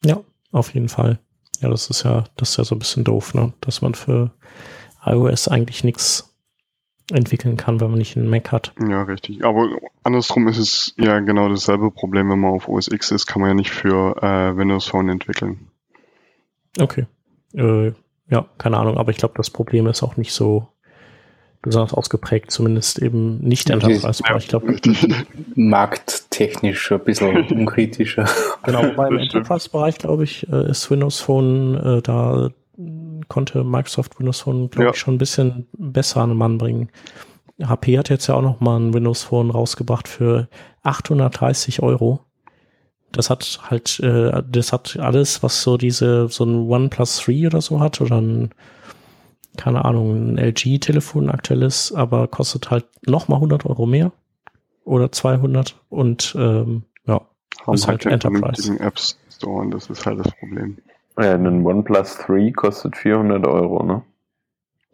Ja, 0.05 0.21
auf 0.53 0.73
jeden 0.73 0.89
Fall. 0.89 1.19
Ja, 1.61 1.69
das 1.69 1.91
ist 1.91 2.05
ja, 2.05 2.25
das 2.37 2.51
ist 2.51 2.57
ja 2.57 2.65
so 2.65 2.75
ein 2.75 2.79
bisschen 2.79 3.05
doof, 3.05 3.35
ne? 3.35 3.53
Dass 3.61 3.83
man 3.83 3.95
für 3.95 4.31
iOS 5.05 5.49
eigentlich 5.49 5.85
nichts 5.85 6.34
entwickeln 7.11 7.57
kann, 7.57 7.81
wenn 7.81 7.91
man 7.91 7.99
nicht 7.99 8.17
einen 8.17 8.31
Mac 8.31 8.51
hat. 8.51 8.73
Ja, 8.89 9.03
richtig. 9.03 9.45
Aber 9.45 9.69
andersrum 10.03 10.49
ist 10.49 10.59
es 10.59 10.95
ja 10.97 11.21
genau 11.21 11.49
dasselbe 11.49 11.91
Problem, 11.91 12.31
wenn 12.31 12.39
man 12.39 12.53
auf 12.53 12.69
OS 12.69 12.89
X 12.89 13.11
ist, 13.11 13.27
kann 13.27 13.41
man 13.41 13.51
ja 13.51 13.55
nicht 13.55 13.71
für 13.71 14.17
äh, 14.23 14.57
Windows 14.57 14.87
Phone 14.87 15.09
entwickeln. 15.11 15.69
Okay. 16.79 17.07
Äh, 17.55 17.93
ja, 18.31 18.47
keine 18.59 18.79
Ahnung, 18.79 18.97
aber 18.97 19.11
ich 19.11 19.19
glaube, 19.19 19.35
das 19.37 19.51
Problem 19.51 19.87
ist 19.87 20.03
auch 20.03 20.17
nicht 20.17 20.33
so 20.33 20.69
besonders 21.61 21.95
ausgeprägt, 21.95 22.51
zumindest 22.51 23.01
eben 23.01 23.39
nicht 23.39 23.71
Enterprise-Bereich. 23.71 24.45
Ich 24.45 24.49
glaube, 24.49 24.77
markttechnisch 25.55 26.93
ein 26.93 27.01
bisschen 27.01 27.49
unkritischer. 27.49 28.27
Genau, 28.65 28.83
wobei 28.85 29.09
im 29.09 29.19
Enterprise-Bereich, 29.19 29.99
glaube 29.99 30.25
ich, 30.25 30.47
äh, 30.51 30.71
ist 30.71 30.91
Windows 30.91 31.21
Phone, 31.21 31.75
äh, 31.75 32.03
da 32.03 32.51
konnte 33.29 33.65
Microsoft 33.65 34.19
Windows 34.19 34.41
Phone, 34.41 34.71
glaube 34.71 34.85
ja. 34.87 34.91
ich, 34.91 34.99
schon 34.99 35.15
ein 35.15 35.19
bisschen 35.19 35.67
besser 35.73 36.23
an 36.23 36.31
den 36.31 36.39
Mann 36.39 36.59
bringen. 36.59 36.91
HP 37.63 37.99
hat 37.99 38.09
jetzt 38.11 38.27
ja 38.27 38.35
auch 38.35 38.43
noch 38.43 38.61
mal 38.61 38.79
ein 38.79 38.95
Windows 38.95 39.23
Phone 39.23 39.51
rausgebracht 39.51 40.09
für 40.09 40.49
830 40.83 41.83
Euro. 41.83 42.21
Das 43.13 43.31
hat 43.31 43.61
halt, 43.71 44.01
äh, 44.01 44.43
das 44.49 44.73
hat 44.73 44.99
alles, 44.99 45.43
was 45.43 45.63
so 45.63 45.77
diese, 45.77 46.29
so 46.29 46.45
ein 46.45 46.69
OnePlus 46.69 47.23
3 47.25 47.47
oder 47.47 47.61
so 47.61 47.81
hat 47.81 48.01
oder 48.01 48.21
ein 48.21 48.51
keine 49.57 49.85
Ahnung, 49.85 50.35
ein 50.35 50.39
LG-Telefon 50.39 51.31
aktuelles, 51.31 51.93
aber 51.93 52.29
kostet 52.29 52.71
halt 52.71 52.87
nochmal 53.07 53.37
100 53.37 53.67
Euro 53.67 53.87
mehr 53.87 54.13
oder 54.85 55.13
200 55.13 55.81
und 55.89 56.35
ähm, 56.39 56.85
ja, 57.07 57.21
Haben 57.65 57.75
ist 57.75 57.87
halt, 57.87 58.05
halt 58.05 58.25
Enterprise. 58.25 58.79
App 58.81 58.99
Store 58.99 59.63
und 59.63 59.71
das 59.71 59.89
ist 59.91 60.05
halt 60.07 60.19
das 60.19 60.33
Problem. 60.39 60.79
Ja, 61.19 61.35
ein 61.35 61.65
OnePlus 61.65 62.19
3 62.19 62.51
kostet 62.51 62.97
400 62.97 63.47
Euro, 63.47 63.83
ne? 63.85 64.03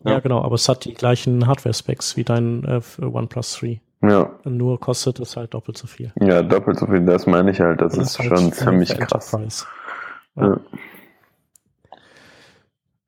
Ja, 0.04 0.12
ja 0.12 0.20
genau, 0.20 0.42
aber 0.42 0.54
es 0.54 0.68
hat 0.68 0.84
die 0.84 0.94
gleichen 0.94 1.46
Hardware-Specs 1.46 2.16
wie 2.16 2.24
dein 2.24 2.64
äh, 2.64 2.80
OnePlus 3.02 3.58
3. 3.60 3.80
Ja. 4.02 4.30
Nur 4.44 4.80
kostet 4.80 5.20
es 5.20 5.36
halt 5.36 5.52
doppelt 5.54 5.76
so 5.76 5.86
viel. 5.86 6.12
Ja, 6.20 6.42
doppelt 6.42 6.78
so 6.78 6.86
viel, 6.86 7.04
das 7.04 7.26
meine 7.26 7.50
ich 7.50 7.60
halt. 7.60 7.80
Das, 7.80 7.94
das 7.94 8.10
ist, 8.10 8.18
halt 8.18 8.38
schon 8.38 8.52
ziemlich 8.52 8.96
krass. 8.98 9.66
Ja. 10.36 10.42
ja. 10.46 10.60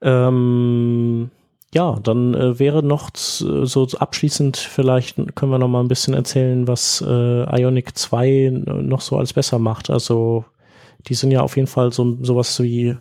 Ähm, 0.02 1.30
ja, 1.74 1.98
dann 2.02 2.34
äh, 2.34 2.58
wäre 2.58 2.82
noch 2.82 3.10
so 3.14 3.86
abschließend 3.98 4.58
vielleicht 4.58 5.34
können 5.34 5.52
wir 5.52 5.58
noch 5.58 5.68
mal 5.68 5.80
ein 5.80 5.88
bisschen 5.88 6.12
erzählen, 6.12 6.68
was 6.68 7.02
äh, 7.06 7.60
Ionic 7.62 7.96
2 7.96 8.64
noch 8.66 9.00
so 9.00 9.16
als 9.16 9.32
besser 9.32 9.58
macht. 9.58 9.88
Also 9.88 10.44
die 11.08 11.14
sind 11.14 11.30
ja 11.30 11.40
auf 11.40 11.56
jeden 11.56 11.68
Fall 11.68 11.92
so 11.92 12.16
sowas 12.22 12.60
wie 12.62 12.96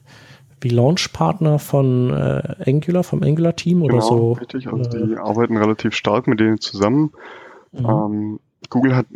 wie 0.62 0.70
Launchpartner 0.70 1.58
von 1.58 2.12
äh, 2.12 2.56
Angular, 2.66 3.04
vom 3.04 3.24
Angular-Team 3.24 3.82
oder 3.82 3.96
genau, 3.96 4.08
so. 4.08 4.32
Richtig, 4.34 4.68
also 4.68 4.90
die 4.92 5.18
arbeiten 5.18 5.58
relativ 5.58 5.96
stark 5.96 6.28
mit 6.28 6.40
denen 6.40 6.60
zusammen. 6.60 7.12
Mhm. 7.72 7.86
Ähm, 7.86 8.40
Google 8.70 8.96
hat 8.96 9.08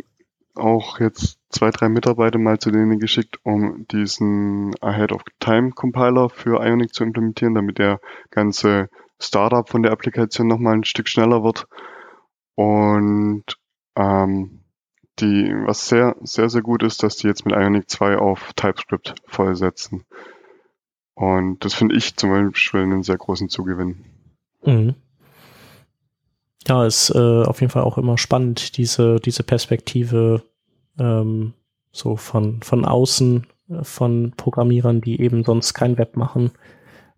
auch 0.56 0.98
jetzt 1.00 1.38
zwei, 1.50 1.70
drei 1.70 1.88
Mitarbeiter 1.88 2.38
mal 2.38 2.58
zu 2.58 2.70
denen 2.70 2.98
geschickt, 2.98 3.38
um 3.44 3.86
diesen 3.88 4.74
Ahead 4.80 5.12
of 5.12 5.22
Time 5.38 5.70
Compiler 5.70 6.28
für 6.30 6.64
Ionic 6.64 6.94
zu 6.94 7.04
implementieren, 7.04 7.54
damit 7.54 7.78
der 7.78 8.00
ganze 8.30 8.88
Startup 9.20 9.68
von 9.68 9.82
der 9.82 9.92
Applikation 9.92 10.48
nochmal 10.48 10.74
ein 10.74 10.84
Stück 10.84 11.08
schneller 11.08 11.44
wird. 11.44 11.66
Und 12.54 13.44
ähm, 13.96 14.55
die, 15.20 15.52
was 15.64 15.88
sehr, 15.88 16.16
sehr, 16.22 16.48
sehr 16.48 16.62
gut 16.62 16.82
ist, 16.82 17.02
dass 17.02 17.16
die 17.16 17.26
jetzt 17.26 17.44
mit 17.44 17.54
Ionic 17.54 17.88
2 17.90 18.18
auf 18.18 18.52
TypeScript 18.54 19.14
vollsetzen. 19.26 20.04
Und 21.14 21.64
das 21.64 21.74
finde 21.74 21.96
ich 21.96 22.16
zum 22.16 22.30
Beispiel 22.30 22.80
einen 22.80 23.02
sehr 23.02 23.16
großen 23.16 23.48
Zugewinn. 23.48 24.04
Mhm. 24.64 24.94
Ja, 26.66 26.84
ist 26.84 27.10
äh, 27.10 27.42
auf 27.42 27.60
jeden 27.60 27.70
Fall 27.70 27.84
auch 27.84 27.96
immer 27.96 28.18
spannend, 28.18 28.76
diese, 28.76 29.20
diese 29.20 29.42
Perspektive 29.42 30.42
ähm, 30.98 31.54
so 31.92 32.16
von, 32.16 32.62
von 32.62 32.84
außen, 32.84 33.46
äh, 33.70 33.84
von 33.84 34.34
Programmierern, 34.36 35.00
die 35.00 35.20
eben 35.20 35.44
sonst 35.44 35.74
kein 35.74 35.96
Web 35.96 36.16
machen, 36.16 36.50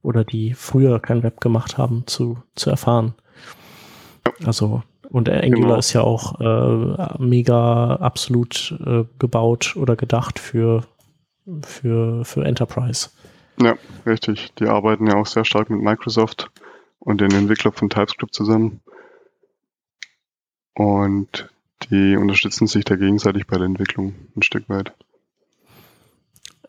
oder 0.03 0.25
die 0.25 0.55
früher 0.55 1.01
kein 1.01 1.23
Web 1.23 1.41
gemacht 1.41 1.77
haben, 1.77 2.05
zu, 2.07 2.43
zu 2.55 2.71
erfahren. 2.71 3.15
Also, 4.45 4.83
und 5.11 5.29
Angular 5.29 5.69
genau. 5.69 5.77
ist 5.77 5.93
ja 5.93 6.03
auch 6.03 6.41
äh, 6.41 7.23
mega 7.23 7.97
absolut 7.97 8.79
äh, 8.85 9.05
gebaut 9.19 9.75
oder 9.77 9.97
gedacht 9.97 10.39
für, 10.39 10.85
für, 11.63 12.25
für 12.25 12.45
Enterprise. 12.45 13.11
Ja, 13.61 13.77
richtig. 14.07 14.53
Die 14.59 14.67
arbeiten 14.67 15.07
ja 15.07 15.17
auch 15.17 15.27
sehr 15.27 15.45
stark 15.45 15.71
mit 15.71 15.81
Microsoft 15.81 16.51
und 17.01 17.21
den 17.21 17.33
Entwicklern 17.33 17.73
von 17.73 17.91
TypeScript 17.91 18.35
zusammen. 18.35 18.81
Und 20.75 21.49
die 21.91 22.17
unterstützen 22.17 22.67
sich 22.67 22.85
da 22.85 22.97
gegenseitig 22.97 23.47
bei 23.47 23.57
der 23.57 23.67
Entwicklung 23.67 24.15
ein 24.37 24.43
Stück 24.43 24.69
weit. 24.69 24.93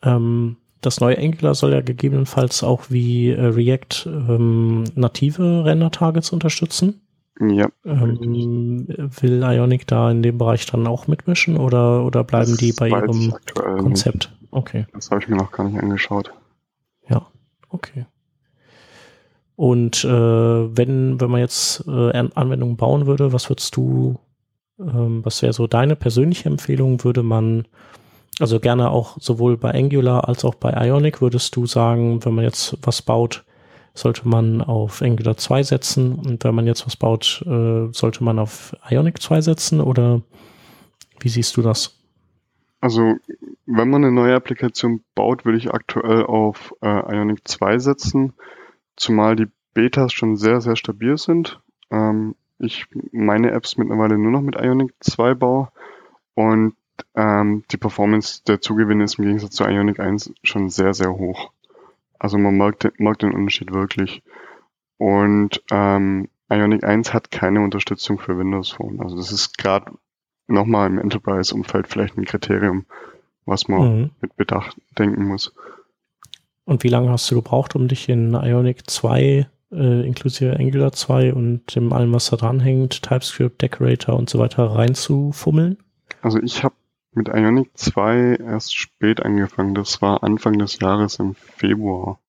Ähm, 0.01 0.57
das 0.81 0.99
neue 0.99 1.17
Angular 1.17 1.55
soll 1.55 1.73
ja 1.73 1.81
gegebenenfalls 1.81 2.63
auch 2.63 2.89
wie 2.89 3.29
äh, 3.29 3.39
React 3.39 4.05
ähm, 4.05 4.85
native 4.95 5.65
Render-Targets 5.65 6.31
unterstützen. 6.31 7.01
Ja. 7.41 7.69
Ähm, 7.85 8.87
will 8.87 9.43
Ionic 9.43 9.87
da 9.87 10.11
in 10.11 10.21
dem 10.21 10.37
Bereich 10.37 10.65
dann 10.65 10.87
auch 10.87 11.07
mitmischen 11.07 11.57
oder, 11.57 12.03
oder 12.05 12.23
bleiben 12.23 12.51
das 12.51 12.57
die 12.57 12.73
bei 12.73 12.89
ihrem 12.89 13.33
Konzept? 13.55 14.35
Okay. 14.51 14.85
Das 14.93 15.09
habe 15.09 15.21
ich 15.21 15.29
mir 15.29 15.37
noch 15.37 15.51
gar 15.51 15.63
nicht 15.63 15.81
angeschaut. 15.81 16.33
Ja, 17.07 17.27
okay. 17.69 18.05
Und 19.55 20.03
äh, 20.03 20.09
wenn, 20.09 21.19
wenn 21.19 21.29
man 21.29 21.39
jetzt 21.39 21.85
äh, 21.87 22.11
Anwendungen 22.35 22.77
bauen 22.77 23.05
würde, 23.05 23.31
was 23.33 23.49
würdest 23.49 23.75
du, 23.75 24.19
ähm, 24.79 25.23
was 25.23 25.41
wäre 25.41 25.53
so 25.53 25.67
deine 25.67 25.95
persönliche 25.95 26.49
Empfehlung? 26.49 27.03
Würde 27.03 27.23
man 27.23 27.65
also 28.39 28.59
gerne 28.59 28.89
auch 28.89 29.17
sowohl 29.19 29.57
bei 29.57 29.73
Angular 29.73 30.27
als 30.27 30.45
auch 30.45 30.55
bei 30.55 30.71
Ionic 30.87 31.21
würdest 31.21 31.55
du 31.55 31.65
sagen, 31.65 32.23
wenn 32.23 32.35
man 32.35 32.45
jetzt 32.45 32.77
was 32.81 33.01
baut, 33.01 33.43
sollte 33.99 34.27
man 34.27 34.61
auf 34.61 35.01
Angular 35.01 35.37
2 35.37 35.63
setzen 35.63 36.15
und 36.15 36.43
wenn 36.43 36.55
man 36.55 36.67
jetzt 36.67 36.85
was 36.85 36.95
baut, 36.95 37.43
äh, 37.45 37.87
sollte 37.91 38.23
man 38.23 38.39
auf 38.39 38.75
Ionic 38.89 39.21
2 39.21 39.41
setzen 39.41 39.81
oder 39.81 40.21
wie 41.19 41.29
siehst 41.29 41.57
du 41.57 41.61
das? 41.61 41.99
Also 42.81 43.15
wenn 43.65 43.89
man 43.89 44.03
eine 44.03 44.13
neue 44.13 44.35
Applikation 44.35 45.03
baut, 45.15 45.45
würde 45.45 45.57
ich 45.57 45.73
aktuell 45.73 46.23
auf 46.23 46.73
äh, 46.81 47.15
Ionic 47.15 47.47
2 47.47 47.79
setzen, 47.79 48.33
zumal 48.95 49.35
die 49.35 49.47
Betas 49.73 50.13
schon 50.13 50.37
sehr, 50.37 50.61
sehr 50.61 50.75
stabil 50.75 51.17
sind. 51.17 51.59
Ähm, 51.91 52.35
ich 52.57 52.87
meine 53.11 53.51
Apps 53.51 53.77
mittlerweile 53.77 54.17
nur 54.17 54.31
noch 54.31 54.41
mit 54.41 54.55
Ionic 54.55 54.93
2 55.01 55.33
baue 55.35 55.69
und 56.35 56.73
ähm, 57.15 57.63
die 57.71 57.77
Performance 57.77 58.43
der 58.45 58.61
Zugewinne 58.61 59.03
ist 59.03 59.19
im 59.19 59.25
Gegensatz 59.25 59.55
zu 59.55 59.65
Ionic 59.65 59.99
1 59.99 60.33
schon 60.43 60.69
sehr, 60.69 60.93
sehr 60.93 61.13
hoch. 61.13 61.51
Also 62.19 62.37
man 62.37 62.57
merkt, 62.57 62.99
merkt 62.99 63.23
den 63.23 63.33
Unterschied 63.33 63.73
wirklich. 63.73 64.21
Und 64.97 65.63
ähm, 65.71 66.29
Ionic 66.49 66.83
1 66.83 67.13
hat 67.13 67.31
keine 67.31 67.61
Unterstützung 67.61 68.19
für 68.19 68.37
Windows 68.37 68.71
Phone. 68.71 69.01
Also 69.01 69.15
das 69.15 69.31
ist 69.31 69.57
gerade 69.57 69.91
nochmal 70.47 70.87
im 70.87 70.99
Enterprise-Umfeld 70.99 71.87
vielleicht 71.87 72.17
ein 72.17 72.25
Kriterium, 72.25 72.85
was 73.45 73.67
man 73.67 73.81
mhm. 73.81 74.09
mit 74.21 74.35
Bedacht 74.35 74.75
denken 74.97 75.25
muss. 75.25 75.53
Und 76.65 76.83
wie 76.83 76.89
lange 76.89 77.09
hast 77.09 77.31
du 77.31 77.35
gebraucht, 77.35 77.75
um 77.75 77.87
dich 77.87 78.09
in 78.09 78.33
Ionic 78.33 78.89
2 78.89 79.47
äh, 79.71 80.07
inklusive 80.07 80.57
Angular 80.59 80.91
2 80.91 81.33
und 81.33 81.75
dem 81.75 81.93
allem, 81.93 82.13
was 82.13 82.29
da 82.29 82.37
dranhängt, 82.37 83.01
TypeScript, 83.03 83.61
Decorator 83.61 84.15
und 84.15 84.29
so 84.29 84.39
weiter 84.39 84.65
reinzufummeln? 84.65 85.77
Also 86.21 86.39
ich 86.39 86.63
habe 86.63 86.75
mit 87.11 87.27
Ionic 87.27 87.71
2 87.75 88.35
erst 88.35 88.75
spät 88.75 89.21
angefangen. 89.21 89.75
Das 89.75 90.01
war 90.01 90.23
Anfang 90.23 90.57
des 90.59 90.79
Jahres 90.79 91.19
im 91.19 91.35
Februar. 91.35 92.19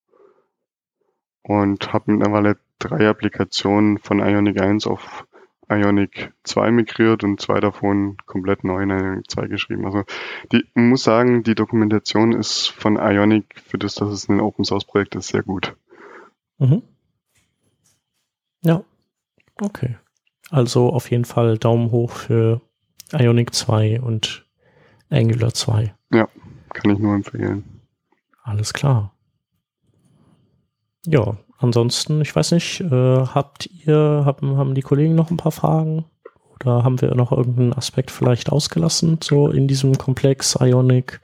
Und 1.43 1.93
habe 1.93 2.13
mittlerweile 2.13 2.59
drei 2.79 3.09
Applikationen 3.09 3.99
von 3.99 4.21
Ionic 4.21 4.61
1 4.61 4.87
auf 4.87 5.27
Ionic 5.71 6.33
2 6.43 6.73
migriert 6.73 7.23
und 7.23 7.41
zwei 7.41 7.61
davon 7.61 8.17
komplett 8.27 8.65
neu 8.65 8.83
in 8.83 8.91
Ionic 8.91 9.31
2 9.31 9.47
geschrieben. 9.47 9.87
Also 9.87 10.03
die, 10.51 10.65
muss 10.75 11.05
sagen, 11.05 11.45
die 11.45 11.55
Dokumentation 11.55 12.33
ist 12.33 12.69
von 12.69 12.97
Ionic, 12.97 13.61
für 13.65 13.79
das, 13.79 13.95
dass 13.95 14.11
es 14.11 14.29
ein 14.29 14.41
Open 14.41 14.65
Source 14.65 14.85
Projekt 14.85 15.15
ist, 15.15 15.29
sehr 15.29 15.43
gut. 15.43 15.77
Mhm. 16.59 16.83
Ja, 18.63 18.83
okay. 19.61 19.97
Also 20.51 20.91
auf 20.91 21.11
jeden 21.11 21.25
Fall 21.25 21.57
Daumen 21.57 21.93
hoch 21.93 22.11
für 22.11 22.61
Ionic 23.13 23.55
2 23.55 24.01
und 24.01 24.45
Angular 25.11 25.53
2. 25.53 25.95
Ja, 26.13 26.29
kann 26.73 26.93
ich 26.93 26.99
nur 26.99 27.15
empfehlen. 27.15 27.65
Alles 28.43 28.73
klar. 28.73 29.13
Ja, 31.07 31.37
ansonsten, 31.59 32.21
ich 32.21 32.35
weiß 32.35 32.53
nicht, 32.53 32.81
äh, 32.81 33.27
habt 33.27 33.67
ihr, 33.67 34.23
haben, 34.25 34.57
haben 34.57 34.75
die 34.75 34.83
Kollegen 34.83 35.15
noch 35.15 35.31
ein 35.31 35.37
paar 35.37 35.53
Fragen? 35.53 36.05
Oder 36.55 36.85
haben 36.85 37.01
wir 37.01 37.15
noch 37.15 37.33
irgendeinen 37.33 37.73
Aspekt 37.73 38.11
vielleicht 38.11 38.53
ausgelassen, 38.53 39.19
so 39.23 39.49
in 39.49 39.67
diesem 39.67 39.97
Komplex 39.97 40.59
Ionic, 40.61 41.21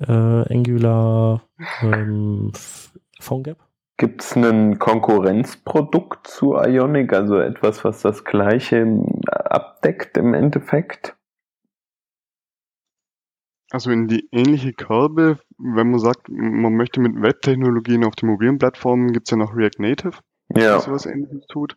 äh, 0.00 0.12
Angular, 0.12 1.42
ähm, 1.80 2.52
PhoneGap? 3.20 3.58
Gibt 3.96 4.22
es 4.22 4.34
ein 4.34 4.80
Konkurrenzprodukt 4.80 6.26
zu 6.26 6.56
Ionic, 6.56 7.12
also 7.12 7.38
etwas, 7.38 7.84
was 7.84 8.02
das 8.02 8.24
gleiche 8.24 8.84
abdeckt 9.28 10.16
im 10.16 10.34
Endeffekt? 10.34 11.16
Also 13.74 13.90
in 13.90 14.06
die 14.06 14.28
ähnliche 14.30 14.72
Kerbe, 14.72 15.40
wenn 15.58 15.90
man 15.90 15.98
sagt, 15.98 16.28
man 16.28 16.76
möchte 16.76 17.00
mit 17.00 17.20
Webtechnologien 17.20 18.04
auf 18.04 18.14
den 18.14 18.28
mobilen 18.28 18.56
Plattformen, 18.56 19.12
gibt 19.12 19.26
es 19.26 19.32
ja 19.32 19.36
noch 19.36 19.56
React 19.56 19.80
Native, 19.80 20.18
ja. 20.54 20.76
das 20.76 20.88
was 20.88 21.06
ähnliches 21.06 21.44
tut. 21.48 21.76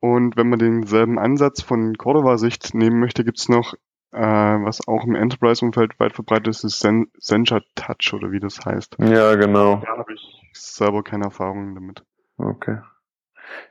Und 0.00 0.36
wenn 0.36 0.48
man 0.48 0.58
denselben 0.58 1.20
Ansatz 1.20 1.62
von 1.62 1.96
Cordova-Sicht 1.96 2.74
nehmen 2.74 2.98
möchte, 2.98 3.22
gibt's 3.22 3.48
noch, 3.48 3.74
äh, 4.10 4.18
was 4.18 4.88
auch 4.88 5.04
im 5.04 5.14
Enterprise-Umfeld 5.14 6.00
weit 6.00 6.14
verbreitet 6.14 6.48
ist, 6.48 6.64
ist 6.64 6.80
Sen 6.80 7.12
Sencha 7.20 7.60
Touch 7.76 8.12
oder 8.12 8.32
wie 8.32 8.40
das 8.40 8.64
heißt. 8.64 8.96
Ja, 8.98 9.36
genau. 9.36 9.76
Da 9.76 9.98
habe 9.98 10.12
ich 10.12 10.50
selber 10.52 11.04
keine 11.04 11.26
Erfahrungen 11.26 11.76
damit. 11.76 12.02
Okay. 12.38 12.78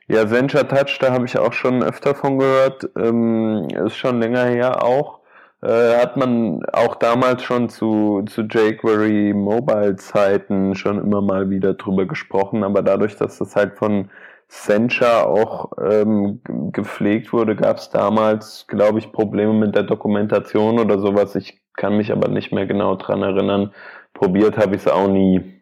Ja, 0.07 0.25
Sencha 0.27 0.63
Touch, 0.63 0.97
da 1.01 1.11
habe 1.11 1.25
ich 1.25 1.37
auch 1.37 1.51
schon 1.51 1.83
öfter 1.83 2.15
von 2.15 2.39
gehört. 2.39 2.89
Ähm, 2.95 3.67
ist 3.85 3.97
schon 3.97 4.21
länger 4.21 4.45
her 4.45 4.81
auch. 4.81 5.18
Äh, 5.61 5.97
hat 5.97 6.15
man 6.15 6.63
auch 6.71 6.95
damals 6.95 7.43
schon 7.43 7.69
zu, 7.69 8.23
zu 8.27 8.43
jQuery 8.43 9.33
Mobile 9.33 9.97
Zeiten 9.97 10.75
schon 10.75 10.97
immer 10.99 11.21
mal 11.21 11.49
wieder 11.49 11.73
drüber 11.73 12.05
gesprochen, 12.05 12.63
aber 12.63 12.81
dadurch, 12.81 13.17
dass 13.17 13.37
das 13.39 13.55
halt 13.55 13.75
von 13.77 14.09
Sencha 14.47 15.23
auch 15.25 15.71
ähm, 15.79 16.41
gepflegt 16.71 17.33
wurde, 17.33 17.55
gab 17.55 17.77
es 17.77 17.89
damals, 17.89 18.65
glaube 18.67 18.99
ich, 18.99 19.11
Probleme 19.11 19.53
mit 19.53 19.75
der 19.75 19.83
Dokumentation 19.83 20.79
oder 20.79 20.99
sowas. 20.99 21.35
Ich 21.35 21.61
kann 21.73 21.97
mich 21.97 22.11
aber 22.11 22.29
nicht 22.29 22.51
mehr 22.51 22.65
genau 22.65 22.95
dran 22.95 23.21
erinnern. 23.21 23.73
Probiert 24.13 24.57
habe 24.57 24.75
ich 24.75 24.81
es 24.81 24.87
auch 24.87 25.07
nie. 25.07 25.61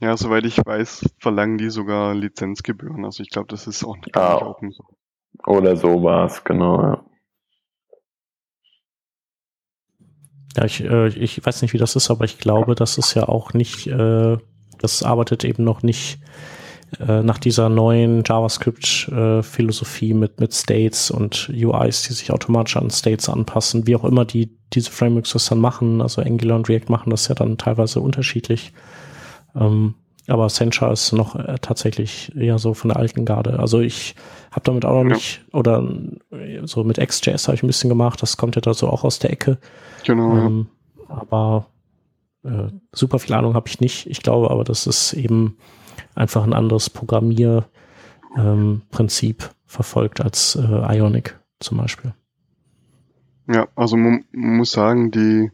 Ja, 0.00 0.16
soweit 0.16 0.44
ich 0.44 0.58
weiß, 0.64 1.14
verlangen 1.18 1.58
die 1.58 1.70
sogar 1.70 2.14
Lizenzgebühren. 2.14 3.04
Also 3.04 3.22
ich 3.22 3.30
glaube, 3.30 3.48
das 3.48 3.66
ist 3.66 3.84
auch 3.84 3.96
nicht 3.96 4.16
Ah. 4.16 4.38
Open. 4.38 4.74
Oder 5.46 5.76
so 5.76 6.02
war 6.02 6.26
es, 6.26 6.42
genau. 6.42 6.82
Ja. 6.82 7.04
Ja, 10.56 10.64
ich, 10.64 10.84
äh, 10.84 11.08
ich 11.08 11.44
weiß 11.44 11.62
nicht, 11.62 11.72
wie 11.72 11.78
das 11.78 11.96
ist, 11.96 12.10
aber 12.10 12.24
ich 12.24 12.38
glaube, 12.38 12.74
das 12.74 12.98
ist 12.98 13.14
ja 13.14 13.28
auch 13.28 13.52
nicht, 13.54 13.86
äh, 13.86 14.36
das 14.78 15.02
arbeitet 15.02 15.44
eben 15.44 15.64
noch 15.64 15.82
nicht 15.82 16.18
äh, 17.00 17.22
nach 17.22 17.38
dieser 17.38 17.68
neuen 17.68 18.22
JavaScript-Philosophie 18.24 20.14
mit, 20.14 20.40
mit 20.40 20.54
States 20.54 21.10
und 21.10 21.50
UIs, 21.52 22.02
die 22.02 22.12
sich 22.12 22.30
automatisch 22.30 22.76
an 22.76 22.90
States 22.90 23.28
anpassen, 23.28 23.86
wie 23.86 23.96
auch 23.96 24.04
immer 24.04 24.24
die 24.24 24.56
diese 24.72 24.90
Frameworks 24.90 25.32
das 25.32 25.46
dann 25.46 25.60
machen. 25.60 26.00
Also 26.02 26.22
Angular 26.22 26.56
und 26.56 26.68
React 26.68 26.88
machen 26.88 27.10
das 27.10 27.28
ja 27.28 27.34
dann 27.34 27.58
teilweise 27.58 28.00
unterschiedlich. 28.00 28.72
Ähm, 29.54 29.94
aber 30.26 30.48
Sencha 30.48 30.90
ist 30.92 31.12
noch 31.12 31.36
äh, 31.36 31.56
tatsächlich 31.60 32.34
eher 32.36 32.58
so 32.58 32.74
von 32.74 32.88
der 32.88 32.98
alten 32.98 33.24
Garde. 33.24 33.58
Also 33.58 33.80
ich 33.80 34.14
habe 34.50 34.64
damit 34.64 34.84
auch 34.84 34.94
noch 35.02 35.10
Ja. 35.10 35.16
nicht, 35.16 35.44
oder 35.52 35.86
äh, 36.30 36.66
so 36.66 36.82
mit 36.84 36.98
XJS 36.98 37.46
habe 37.48 37.56
ich 37.56 37.62
ein 37.62 37.66
bisschen 37.66 37.90
gemacht, 37.90 38.22
das 38.22 38.36
kommt 38.36 38.56
ja 38.56 38.60
da 38.62 38.72
so 38.74 38.88
auch 38.88 39.04
aus 39.04 39.18
der 39.18 39.30
Ecke. 39.30 39.58
Genau. 40.04 40.36
Ähm, 40.36 40.66
aber 41.08 41.66
äh, 42.44 42.68
super 42.92 43.18
viel 43.18 43.34
Ahnung 43.34 43.54
habe 43.54 43.68
ich 43.68 43.80
nicht. 43.80 44.06
Ich 44.06 44.22
glaube 44.22 44.50
aber, 44.50 44.64
das 44.64 44.86
ist 44.86 45.12
eben 45.12 45.56
einfach 46.14 46.44
ein 46.44 46.52
anderes 46.52 46.88
Programmierprinzip 46.90 47.66
ähm, 48.36 49.48
verfolgt 49.66 50.20
als 50.20 50.56
äh, 50.56 50.96
Ionic 50.96 51.38
zum 51.60 51.78
Beispiel. 51.78 52.14
Ja, 53.46 53.68
also 53.74 53.96
man 53.96 54.24
muss 54.32 54.70
sagen, 54.72 55.10
die, 55.10 55.50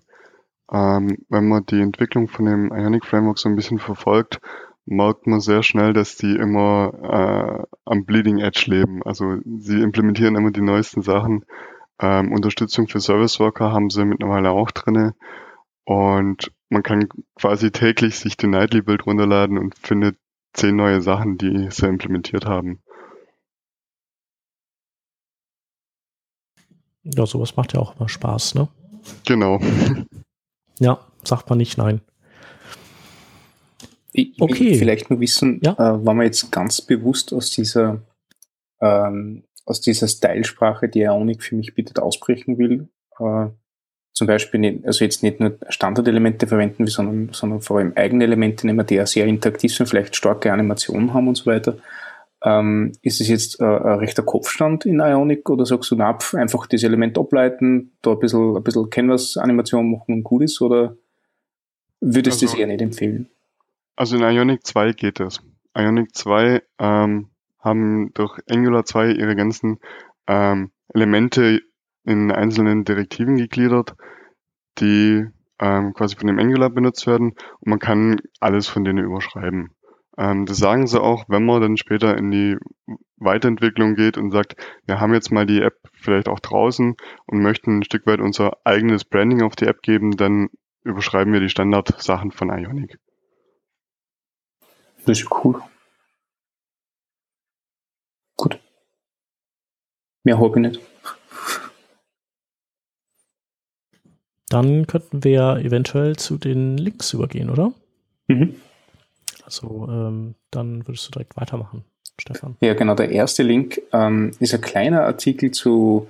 ähm, 0.73 1.19
wenn 1.29 1.49
man 1.49 1.67
die 1.67 1.81
Entwicklung 1.81 2.29
von 2.29 2.45
dem 2.45 2.71
Ionic 2.73 3.05
Framework 3.05 3.39
so 3.39 3.49
ein 3.49 3.57
bisschen 3.57 3.79
verfolgt, 3.79 4.41
merkt 4.87 5.27
man 5.27 5.41
sehr 5.41 5.63
schnell, 5.63 5.93
dass 5.93 6.17
die 6.17 6.35
immer 6.35 6.93
äh, 7.03 7.77
am 7.85 8.05
Bleeding 8.05 8.39
Edge 8.39 8.65
leben. 8.67 9.03
Also 9.05 9.37
sie 9.59 9.81
implementieren 9.81 10.37
immer 10.37 10.51
die 10.51 10.63
neuesten 10.63 11.03
Sachen. 11.03 11.45
Ähm, 12.01 12.33
Unterstützung 12.33 12.89
für 12.89 13.01
Service 13.01 13.41
Worker 13.41 13.73
haben 13.73 13.91
sie 13.91 14.05
mittlerweile 14.05 14.51
auch 14.51 14.71
drinne. 14.71 15.15
Und 15.85 16.53
man 16.69 16.83
kann 16.83 17.09
quasi 17.35 17.73
täglich 17.73 18.19
sich 18.19 18.37
den 18.37 18.51
Nightly 18.51 18.83
Build 18.83 19.07
runterladen 19.07 19.59
und 19.59 19.77
findet 19.77 20.17
zehn 20.53 20.77
neue 20.77 21.03
Sachen, 21.03 21.37
die 21.37 21.69
sie 21.71 21.87
implementiert 21.87 22.47
haben. 22.47 22.81
Ja, 27.03 27.27
sowas 27.27 27.57
macht 27.57 27.73
ja 27.73 27.81
auch 27.81 27.97
immer 27.97 28.09
Spaß, 28.09 28.55
ne? 28.55 28.69
Genau. 29.27 29.61
Ja, 30.81 30.99
sagt 31.25 31.49
man 31.49 31.59
nicht 31.59 31.79
nein. 31.79 32.01
Ich, 34.13 34.33
Okay. 34.41 34.75
vielleicht 34.75 35.11
nur 35.11 35.21
wissen, 35.21 35.61
Ja. 35.63 35.73
äh, 35.75 36.05
wenn 36.05 36.17
man 36.17 36.23
jetzt 36.27 36.51
ganz 36.51 36.81
bewusst 36.81 37.33
aus 37.33 37.51
dieser, 37.51 38.01
ähm, 38.81 39.45
aus 39.67 39.81
dieser 39.81 40.09
Stylesprache, 40.09 40.89
die 40.89 41.03
Ionic 41.03 41.43
für 41.45 41.55
mich 41.55 41.75
bietet, 41.75 42.01
ausbrechen 42.01 42.59
will, 42.59 42.89
äh, 43.21 43.47
zum 44.13 44.27
Beispiel, 44.27 44.59
nicht, 44.61 44.85
also 44.85 45.05
jetzt 45.05 45.23
nicht 45.23 45.39
nur 45.39 45.57
Standardelemente 45.69 46.47
verwenden 46.49 46.87
sondern, 46.89 47.31
sondern 47.33 47.61
vor 47.61 47.79
allem 47.79 47.93
eigene 47.95 48.25
Elemente 48.25 48.67
nehmen, 48.67 48.85
die 48.85 48.97
ja 48.97 49.07
sehr 49.07 49.27
interaktiv 49.27 49.73
sind, 49.75 49.89
vielleicht 49.89 50.17
starke 50.17 50.53
Animationen 50.53 51.15
haben 51.15 51.29
und 51.29 51.37
so 51.37 51.47
weiter. 51.47 51.77
Ähm, 52.43 52.93
ist 53.03 53.21
es 53.21 53.29
jetzt 53.29 53.61
äh, 53.61 53.65
ein 53.65 53.99
rechter 53.99 54.23
Kopfstand 54.23 54.87
in 54.87 55.01
Ionic 55.01 55.49
oder 55.51 55.67
sagst 55.67 55.91
du, 55.91 55.97
na, 55.97 56.15
pf, 56.15 56.35
einfach 56.35 56.67
das 56.67 56.83
Element 56.83 57.19
ableiten, 57.19 57.93
da 58.03 58.13
ein 58.13 58.19
bisschen, 58.19 58.57
ein 58.57 58.63
bisschen 58.63 58.89
Canvas-Animation 58.89 59.91
machen 59.91 60.15
und 60.15 60.23
gut 60.23 60.43
ist, 60.43 60.61
oder 60.63 60.97
würdest 62.01 62.41
du 62.41 62.47
Also- 62.47 62.55
das 62.55 62.61
eher 62.61 62.67
nicht 62.67 62.81
empfehlen? 62.83 63.29
Also 63.97 64.17
in 64.17 64.23
Ionic 64.23 64.67
2 64.67 64.93
geht 64.93 65.21
es. 65.21 65.43
Ionic 65.77 66.17
2 66.17 66.63
ähm, 66.79 67.29
haben 67.59 68.13
durch 68.15 68.39
Angular 68.49 68.87
2 68.87 69.11
ihre 69.13 69.37
ganzen 69.37 69.79
ähm, 70.27 70.71
Elemente 70.95 71.61
in 72.05 72.33
einzelnen 72.33 72.85
Direktiven 72.85 73.37
gegliedert, 73.37 73.95
die 74.79 75.27
ähm, 75.59 75.93
quasi 75.93 76.17
von 76.17 76.29
dem 76.29 76.39
Angular 76.39 76.71
benutzt 76.71 77.07
werden 77.07 77.33
und 77.61 77.67
man 77.67 77.79
kann 77.79 78.23
alles 78.41 78.67
von 78.67 78.85
denen 78.85 79.05
überschreiben. 79.05 79.73
Ähm, 80.19 80.47
das 80.47 80.59
sagen 80.59 80.87
sie 80.87 81.01
auch, 81.01 81.25
wenn 81.29 81.45
man 81.45 81.61
dann 81.61 81.77
später 81.77 82.17
in 82.17 82.31
die 82.31 82.57
Weiterentwicklung 83.17 83.95
geht 83.95 84.17
und 84.19 84.31
sagt, 84.31 84.57
wir 84.87 85.01
haben 85.01 85.15
jetzt 85.15 85.31
mal 85.31 85.47
die 85.47 85.61
App 85.61 85.77
vielleicht 85.93 86.29
auch 86.29 86.41
draußen 86.41 86.97
und 87.27 87.43
möchten 87.43 87.79
ein 87.79 87.85
Stück 87.85 88.07
weit 88.07 88.21
unser 88.21 88.59
eigenes 88.65 89.05
Branding 89.05 89.43
auf 89.43 89.57
die 89.57 89.67
App 89.67 89.83
geben, 89.83 90.17
dann 90.17 90.49
überschreiben 90.83 91.33
wir 91.33 91.41
die 91.41 91.51
Standardsachen 91.51 92.33
von 92.33 92.49
Ionic. 92.49 92.99
Das 95.07 95.21
ist 95.21 95.31
cool. 95.45 95.61
Gut. 98.37 98.59
Mehr 100.25 100.41
ich 100.41 100.57
nicht. 100.57 100.81
Dann 104.49 104.87
könnten 104.87 105.23
wir 105.23 105.59
eventuell 105.59 106.17
zu 106.17 106.37
den 106.37 106.77
Links 106.77 107.13
übergehen, 107.13 107.51
oder? 107.51 107.73
Mhm. 108.27 108.57
Also 109.51 109.89
ähm, 109.91 110.35
dann 110.53 110.87
würdest 110.87 111.09
du 111.09 111.11
direkt 111.11 111.37
weitermachen, 111.37 111.85
Stefan. 112.21 112.57
Ja, 112.61 112.75
genau. 112.75 112.95
Der 112.95 113.11
erste 113.11 113.43
Link 113.43 113.83
ähm, 113.93 114.31
ist 114.39 114.55
ein 114.55 114.61
kleiner 114.61 115.03
Artikel 115.05 115.51
zu, 115.51 116.07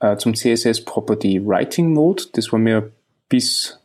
äh, 0.00 0.16
zum 0.16 0.34
CSS 0.34 0.84
Property 0.84 1.46
Writing 1.46 1.92
Mode. 1.92 2.24
Das 2.32 2.50
war 2.50 2.58
mir 2.58 2.90
bis 3.28 3.78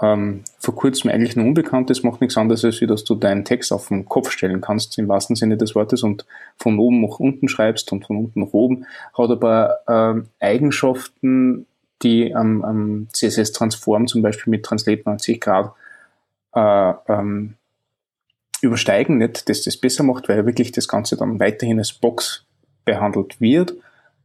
ähm, 0.00 0.44
vor 0.58 0.74
kurzem 0.74 1.10
eigentlich 1.10 1.36
nur 1.36 1.44
unbekannt. 1.44 1.90
Das 1.90 2.02
macht 2.02 2.22
nichts 2.22 2.38
anderes, 2.38 2.64
als 2.64 2.80
dass 2.80 3.04
du 3.04 3.16
deinen 3.16 3.44
Text 3.44 3.70
auf 3.70 3.88
den 3.88 4.06
Kopf 4.06 4.30
stellen 4.30 4.62
kannst, 4.62 4.96
im 4.98 5.08
wahrsten 5.08 5.36
Sinne 5.36 5.58
des 5.58 5.74
Wortes, 5.74 6.02
und 6.02 6.24
von 6.56 6.78
oben 6.78 7.02
nach 7.02 7.20
unten 7.20 7.48
schreibst 7.48 7.92
und 7.92 8.06
von 8.06 8.16
unten 8.16 8.40
nach 8.40 8.52
oben. 8.52 8.86
Hat 9.12 9.30
aber 9.30 9.80
ähm, 9.86 10.28
Eigenschaften, 10.40 11.66
die 12.02 12.34
am, 12.34 12.64
am 12.64 13.08
CSS 13.12 13.52
Transform 13.52 14.06
zum 14.06 14.22
Beispiel 14.22 14.50
mit 14.50 14.64
Translate 14.64 15.02
90 15.04 15.38
Grad 15.38 15.74
äh, 16.54 16.92
ähm, 17.08 17.54
übersteigen 18.62 19.18
nicht, 19.18 19.48
dass 19.48 19.62
das 19.62 19.76
besser 19.76 20.02
macht, 20.02 20.28
weil 20.28 20.46
wirklich 20.46 20.72
das 20.72 20.88
Ganze 20.88 21.16
dann 21.16 21.40
weiterhin 21.40 21.78
als 21.78 21.92
Box 21.92 22.44
behandelt 22.84 23.40
wird, 23.40 23.72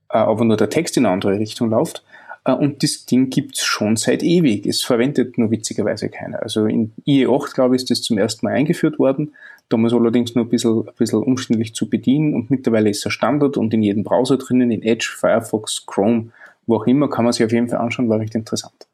äh, 0.09 0.17
aber 0.17 0.45
nur 0.45 0.57
der 0.57 0.69
Text 0.69 0.97
in 0.97 1.05
eine 1.05 1.13
andere 1.13 1.37
Richtung 1.39 1.69
läuft. 1.69 2.03
Äh, 2.45 2.53
und 2.53 2.83
das 2.83 3.05
Ding 3.05 3.29
gibt's 3.29 3.63
schon 3.63 3.95
seit 3.97 4.23
ewig. 4.23 4.65
Es 4.65 4.83
verwendet 4.83 5.37
nur 5.37 5.51
witzigerweise 5.51 6.09
keiner. 6.09 6.41
Also 6.41 6.65
in 6.65 6.93
IE8, 7.05 7.53
glaube 7.53 7.75
ich, 7.75 7.83
ist 7.83 7.91
das 7.91 8.01
zum 8.01 8.17
ersten 8.17 8.45
Mal 8.45 8.53
eingeführt 8.53 8.99
worden. 8.99 9.33
Damals 9.69 9.93
allerdings 9.93 10.35
nur 10.35 10.45
ein 10.45 10.49
bisschen, 10.49 10.87
ein 10.87 10.93
bisschen 10.97 11.23
umständlich 11.23 11.73
zu 11.73 11.89
bedienen 11.89 12.33
und 12.33 12.51
mittlerweile 12.51 12.89
ist 12.89 13.05
er 13.05 13.11
Standard 13.11 13.57
und 13.57 13.73
in 13.73 13.83
jedem 13.83 14.03
Browser 14.03 14.37
drinnen, 14.37 14.69
in 14.69 14.83
Edge, 14.83 15.13
Firefox, 15.17 15.85
Chrome, 15.85 16.31
wo 16.67 16.75
auch 16.75 16.87
immer, 16.87 17.09
kann 17.09 17.23
man 17.23 17.33
sich 17.33 17.45
auf 17.45 17.51
jeden 17.53 17.69
Fall 17.69 17.79
anschauen, 17.79 18.09
war 18.09 18.19
recht 18.19 18.35
interessant. 18.35 18.87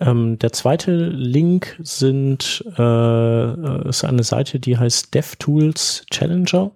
Ähm, 0.00 0.38
der 0.38 0.52
zweite 0.52 0.92
Link 1.08 1.78
sind, 1.82 2.64
äh, 2.78 3.88
ist 3.88 4.04
eine 4.04 4.22
Seite, 4.22 4.60
die 4.60 4.78
heißt 4.78 5.14
DevTools 5.14 6.06
Challenger. 6.10 6.70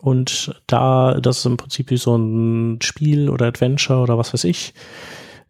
Und 0.00 0.60
da, 0.66 1.18
das 1.20 1.38
ist 1.38 1.46
im 1.46 1.56
Prinzip 1.56 1.90
wie 1.90 1.96
so 1.96 2.16
ein 2.16 2.80
Spiel 2.82 3.30
oder 3.30 3.46
Adventure 3.46 4.00
oder 4.00 4.18
was 4.18 4.32
weiß 4.32 4.44
ich, 4.44 4.74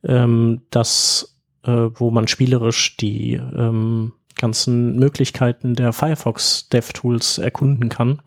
ähm, 0.04 0.62
das, 0.70 1.36
äh, 1.64 1.88
wo 1.94 2.10
man 2.10 2.28
spielerisch 2.28 2.96
die 2.96 3.34
ähm, 3.34 4.12
ganzen 4.36 4.96
Möglichkeiten 4.98 5.74
der 5.74 5.92
Firefox 5.92 6.68
DevTools 6.68 7.38
erkunden 7.38 7.88
kann. 7.88 8.22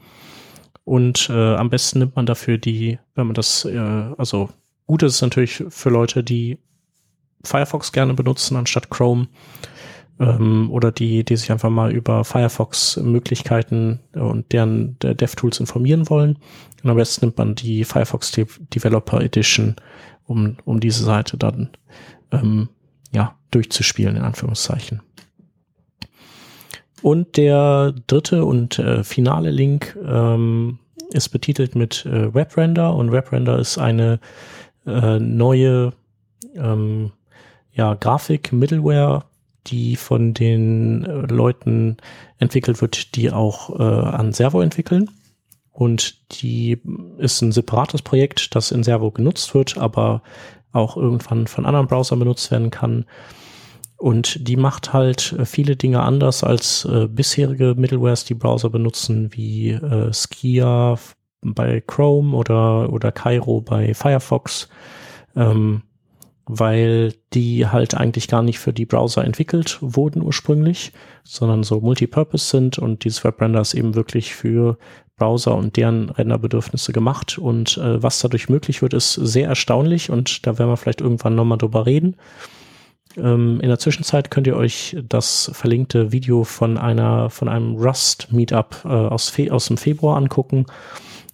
Und 0.84 1.30
äh, 1.30 1.56
am 1.56 1.70
besten 1.70 2.00
nimmt 2.00 2.16
man 2.16 2.26
dafür 2.26 2.58
die, 2.58 2.98
wenn 3.14 3.28
man 3.28 3.36
das, 3.36 3.66
äh, 3.66 3.78
also 3.78 4.50
gut 4.88 5.04
ist 5.04 5.16
es 5.16 5.22
natürlich 5.22 5.64
für 5.70 5.90
Leute, 5.90 6.24
die 6.24 6.58
Firefox 7.44 7.92
gerne 7.92 8.14
benutzen 8.14 8.56
anstatt 8.58 8.90
Chrome. 8.90 9.28
ähm, 10.20 10.70
oder 10.72 10.92
die, 10.92 11.24
die 11.24 11.38
sich 11.38 11.52
einfach 11.52 11.70
mal 11.70 11.92
über 11.92 12.24
Firefox 12.24 12.98
Möglichkeiten 12.98 14.00
und 14.14 14.52
deren 14.52 14.98
DevTools 15.00 15.60
informieren 15.60 16.10
wollen. 16.10 16.38
Und 16.84 16.90
am 16.90 16.98
besten 16.98 17.26
nimmt 17.26 17.38
man 17.38 17.56
die 17.56 17.84
Firefox 17.84 18.32
De 18.32 18.46
Developer 18.74 19.22
Edition, 19.22 19.76
um, 20.28 20.58
um 20.66 20.80
diese 20.80 21.04
Seite 21.04 21.38
dann 21.38 21.70
ähm, 22.32 22.70
ja, 23.12 23.36
durchzuspielen, 23.52 24.16
in 24.18 24.24
Anführungszeichen. 24.24 25.02
Und 27.02 27.38
der 27.38 27.94
dritte 28.08 28.44
und 28.44 28.78
äh, 28.78 29.04
finale 29.06 29.52
Link 29.52 29.98
ähm, 30.06 30.80
ist 31.12 31.30
betitelt 31.30 31.76
mit 31.76 32.06
äh, 32.06 32.34
WebRender 32.34 32.94
und 32.94 33.14
WebRender 33.14 33.58
ist 33.58 33.78
eine 33.78 34.20
äh, 34.86 35.18
neue 35.18 35.94
ähm, 36.56 37.14
ja, 37.80 37.94
Grafik-Middleware, 37.94 39.24
die 39.68 39.96
von 39.96 40.34
den 40.34 41.06
äh, 41.06 41.34
Leuten 41.34 41.96
entwickelt 42.38 42.82
wird, 42.82 43.16
die 43.16 43.32
auch 43.32 43.80
äh, 43.80 43.84
an 43.84 44.34
Servo 44.34 44.60
entwickeln. 44.60 45.10
Und 45.72 46.42
die 46.42 46.78
ist 47.20 47.42
ein 47.42 47.54
separates 47.54 48.02
Projekt, 48.02 48.54
das 48.54 48.72
in 48.72 48.84
Servo 48.84 49.12
genutzt 49.12 49.54
wird, 49.56 49.78
aber 49.78 50.24
auch 50.74 50.98
irgendwann 50.98 51.48
von 51.48 51.66
anderen 51.66 51.88
Browsern 51.88 52.20
benutzt 52.20 52.52
werden 52.52 52.70
kann. 52.70 53.06
Und 53.96 54.46
die 54.46 54.58
macht 54.58 54.92
halt 54.92 55.32
äh, 55.40 55.46
viele 55.46 55.78
Dinge 55.78 56.02
anders 56.02 56.44
als 56.44 56.84
äh, 56.84 57.08
bisherige 57.08 57.76
Middlewares, 57.78 58.26
die 58.26 58.34
Browser 58.34 58.70
benutzen, 58.70 59.30
wie 59.32 59.70
äh, 59.70 60.12
Skia 60.12 60.98
bei 61.42 61.80
Chrome 61.80 62.36
oder, 62.36 62.92
oder 62.92 63.14
Cairo 63.14 63.62
bei 63.62 63.94
Firefox. 63.94 64.68
Ähm, 65.38 65.84
weil 66.52 67.14
die 67.36 67.68
halt 67.68 67.94
eigentlich 67.94 68.28
gar 68.28 68.42
nicht 68.42 68.58
für 68.58 68.74
die 68.74 68.88
Browser 68.88 69.24
entwickelt 69.24 69.78
wurden 69.82 70.24
ursprünglich, 70.24 70.92
sondern 71.24 71.62
so 71.62 71.80
Multipurpose 71.80 72.50
sind 72.50 72.80
und 72.80 73.04
dieses 73.04 73.24
Webrender 73.24 73.62
ist 73.62 73.76
eben 73.76 73.94
wirklich 73.94 74.34
für 74.34 74.80
Browser 75.16 75.56
und 75.56 75.78
deren 75.78 76.10
Renderbedürfnisse 76.10 76.92
gemacht 76.92 77.38
und 77.38 77.78
äh, 77.78 78.02
was 78.02 78.20
dadurch 78.20 78.50
möglich 78.50 78.82
wird, 78.82 78.96
ist 78.96 79.14
sehr 79.14 79.48
erstaunlich 79.48 80.10
und 80.10 80.48
da 80.48 80.58
werden 80.58 80.72
wir 80.72 80.78
vielleicht 80.78 81.02
irgendwann 81.02 81.36
nochmal 81.36 81.60
drüber 81.60 81.86
reden. 81.86 82.16
Ähm, 83.16 83.60
in 83.62 83.70
der 83.70 83.78
Zwischenzeit 83.78 84.32
könnt 84.32 84.48
ihr 84.48 84.58
euch 84.58 84.98
das 85.08 85.52
verlinkte 85.54 86.12
Video 86.12 86.46
von 86.46 86.80
einer, 86.80 87.30
von 87.30 87.48
einem 87.48 87.76
Rust 87.76 88.32
Meetup 88.32 88.86
äh, 88.86 88.88
aus, 88.88 89.32
aus 89.52 89.68
dem 89.68 89.78
Februar 89.78 90.18
angucken 90.18 90.66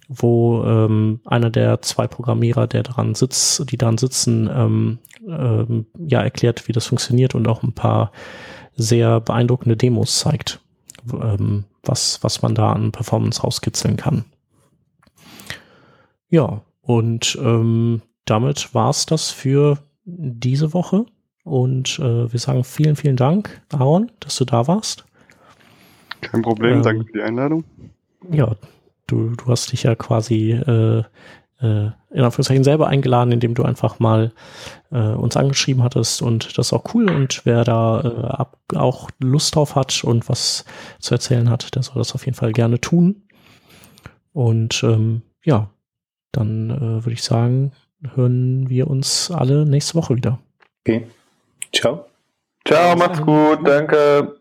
wo 0.08 0.64
ähm, 0.64 1.20
einer 1.24 1.50
der 1.50 1.82
zwei 1.82 2.06
Programmierer, 2.06 2.66
der 2.66 2.82
daran 2.82 3.14
sitzt, 3.14 3.70
die 3.70 3.76
daran 3.76 3.98
sitzen, 3.98 4.48
ähm, 4.52 4.98
ähm, 5.26 5.86
ja 5.98 6.22
erklärt, 6.22 6.68
wie 6.68 6.72
das 6.72 6.86
funktioniert 6.86 7.34
und 7.34 7.48
auch 7.48 7.62
ein 7.62 7.72
paar 7.72 8.12
sehr 8.76 9.20
beeindruckende 9.20 9.76
Demos 9.76 10.18
zeigt, 10.18 10.60
ähm, 11.12 11.64
was 11.82 12.22
was 12.22 12.42
man 12.42 12.54
da 12.54 12.72
an 12.72 12.92
Performance 12.92 13.42
rauskitzeln 13.42 13.96
kann. 13.96 14.24
Ja, 16.28 16.62
und 16.82 17.38
ähm, 17.40 18.02
damit 18.24 18.74
war's 18.74 19.06
das 19.06 19.30
für 19.30 19.78
diese 20.04 20.72
Woche. 20.72 21.06
Und 21.44 21.98
äh, 22.00 22.32
wir 22.32 22.40
sagen 22.40 22.64
vielen, 22.64 22.96
vielen 22.96 23.16
Dank, 23.16 23.62
Aaron, 23.70 24.10
dass 24.20 24.36
du 24.36 24.44
da 24.44 24.66
warst. 24.66 25.04
Kein 26.20 26.42
Problem, 26.42 26.78
ähm, 26.78 26.82
danke 26.82 27.04
für 27.04 27.12
die 27.12 27.22
Einladung. 27.22 27.64
Ja, 28.30 28.56
du, 29.06 29.30
du 29.30 29.46
hast 29.46 29.72
dich 29.72 29.84
ja 29.84 29.94
quasi 29.94 30.52
äh, 30.52 31.02
äh, 31.60 31.90
in 32.10 32.22
Anführungszeichen 32.22 32.64
selber 32.64 32.88
eingeladen, 32.88 33.32
indem 33.32 33.54
du 33.54 33.62
einfach 33.62 33.98
mal 33.98 34.32
äh, 34.90 34.98
uns 34.98 35.36
angeschrieben 35.36 35.82
hattest 35.82 36.22
und 36.22 36.58
das 36.58 36.68
ist 36.68 36.72
auch 36.72 36.94
cool 36.94 37.10
und 37.10 37.42
wer 37.44 37.64
da 37.64 38.00
äh, 38.00 38.26
ab, 38.26 38.58
auch 38.74 39.10
Lust 39.18 39.54
drauf 39.54 39.74
hat 39.74 40.04
und 40.04 40.28
was 40.28 40.64
zu 40.98 41.14
erzählen 41.14 41.50
hat, 41.50 41.74
der 41.74 41.82
soll 41.82 41.96
das 41.96 42.14
auf 42.14 42.24
jeden 42.24 42.36
Fall 42.36 42.52
gerne 42.52 42.80
tun. 42.80 43.22
Und 44.32 44.82
ähm, 44.82 45.22
ja, 45.44 45.70
dann 46.32 46.70
äh, 46.70 47.04
würde 47.04 47.12
ich 47.12 47.22
sagen, 47.22 47.72
hören 48.14 48.68
wir 48.68 48.88
uns 48.88 49.30
alle 49.30 49.64
nächste 49.64 49.94
Woche 49.94 50.14
wieder. 50.14 50.38
Okay. 50.82 51.06
Ciao. 51.72 52.04
Ciao, 52.66 52.96
macht's 52.96 53.22
gut, 53.22 53.60
danke. 53.66 54.36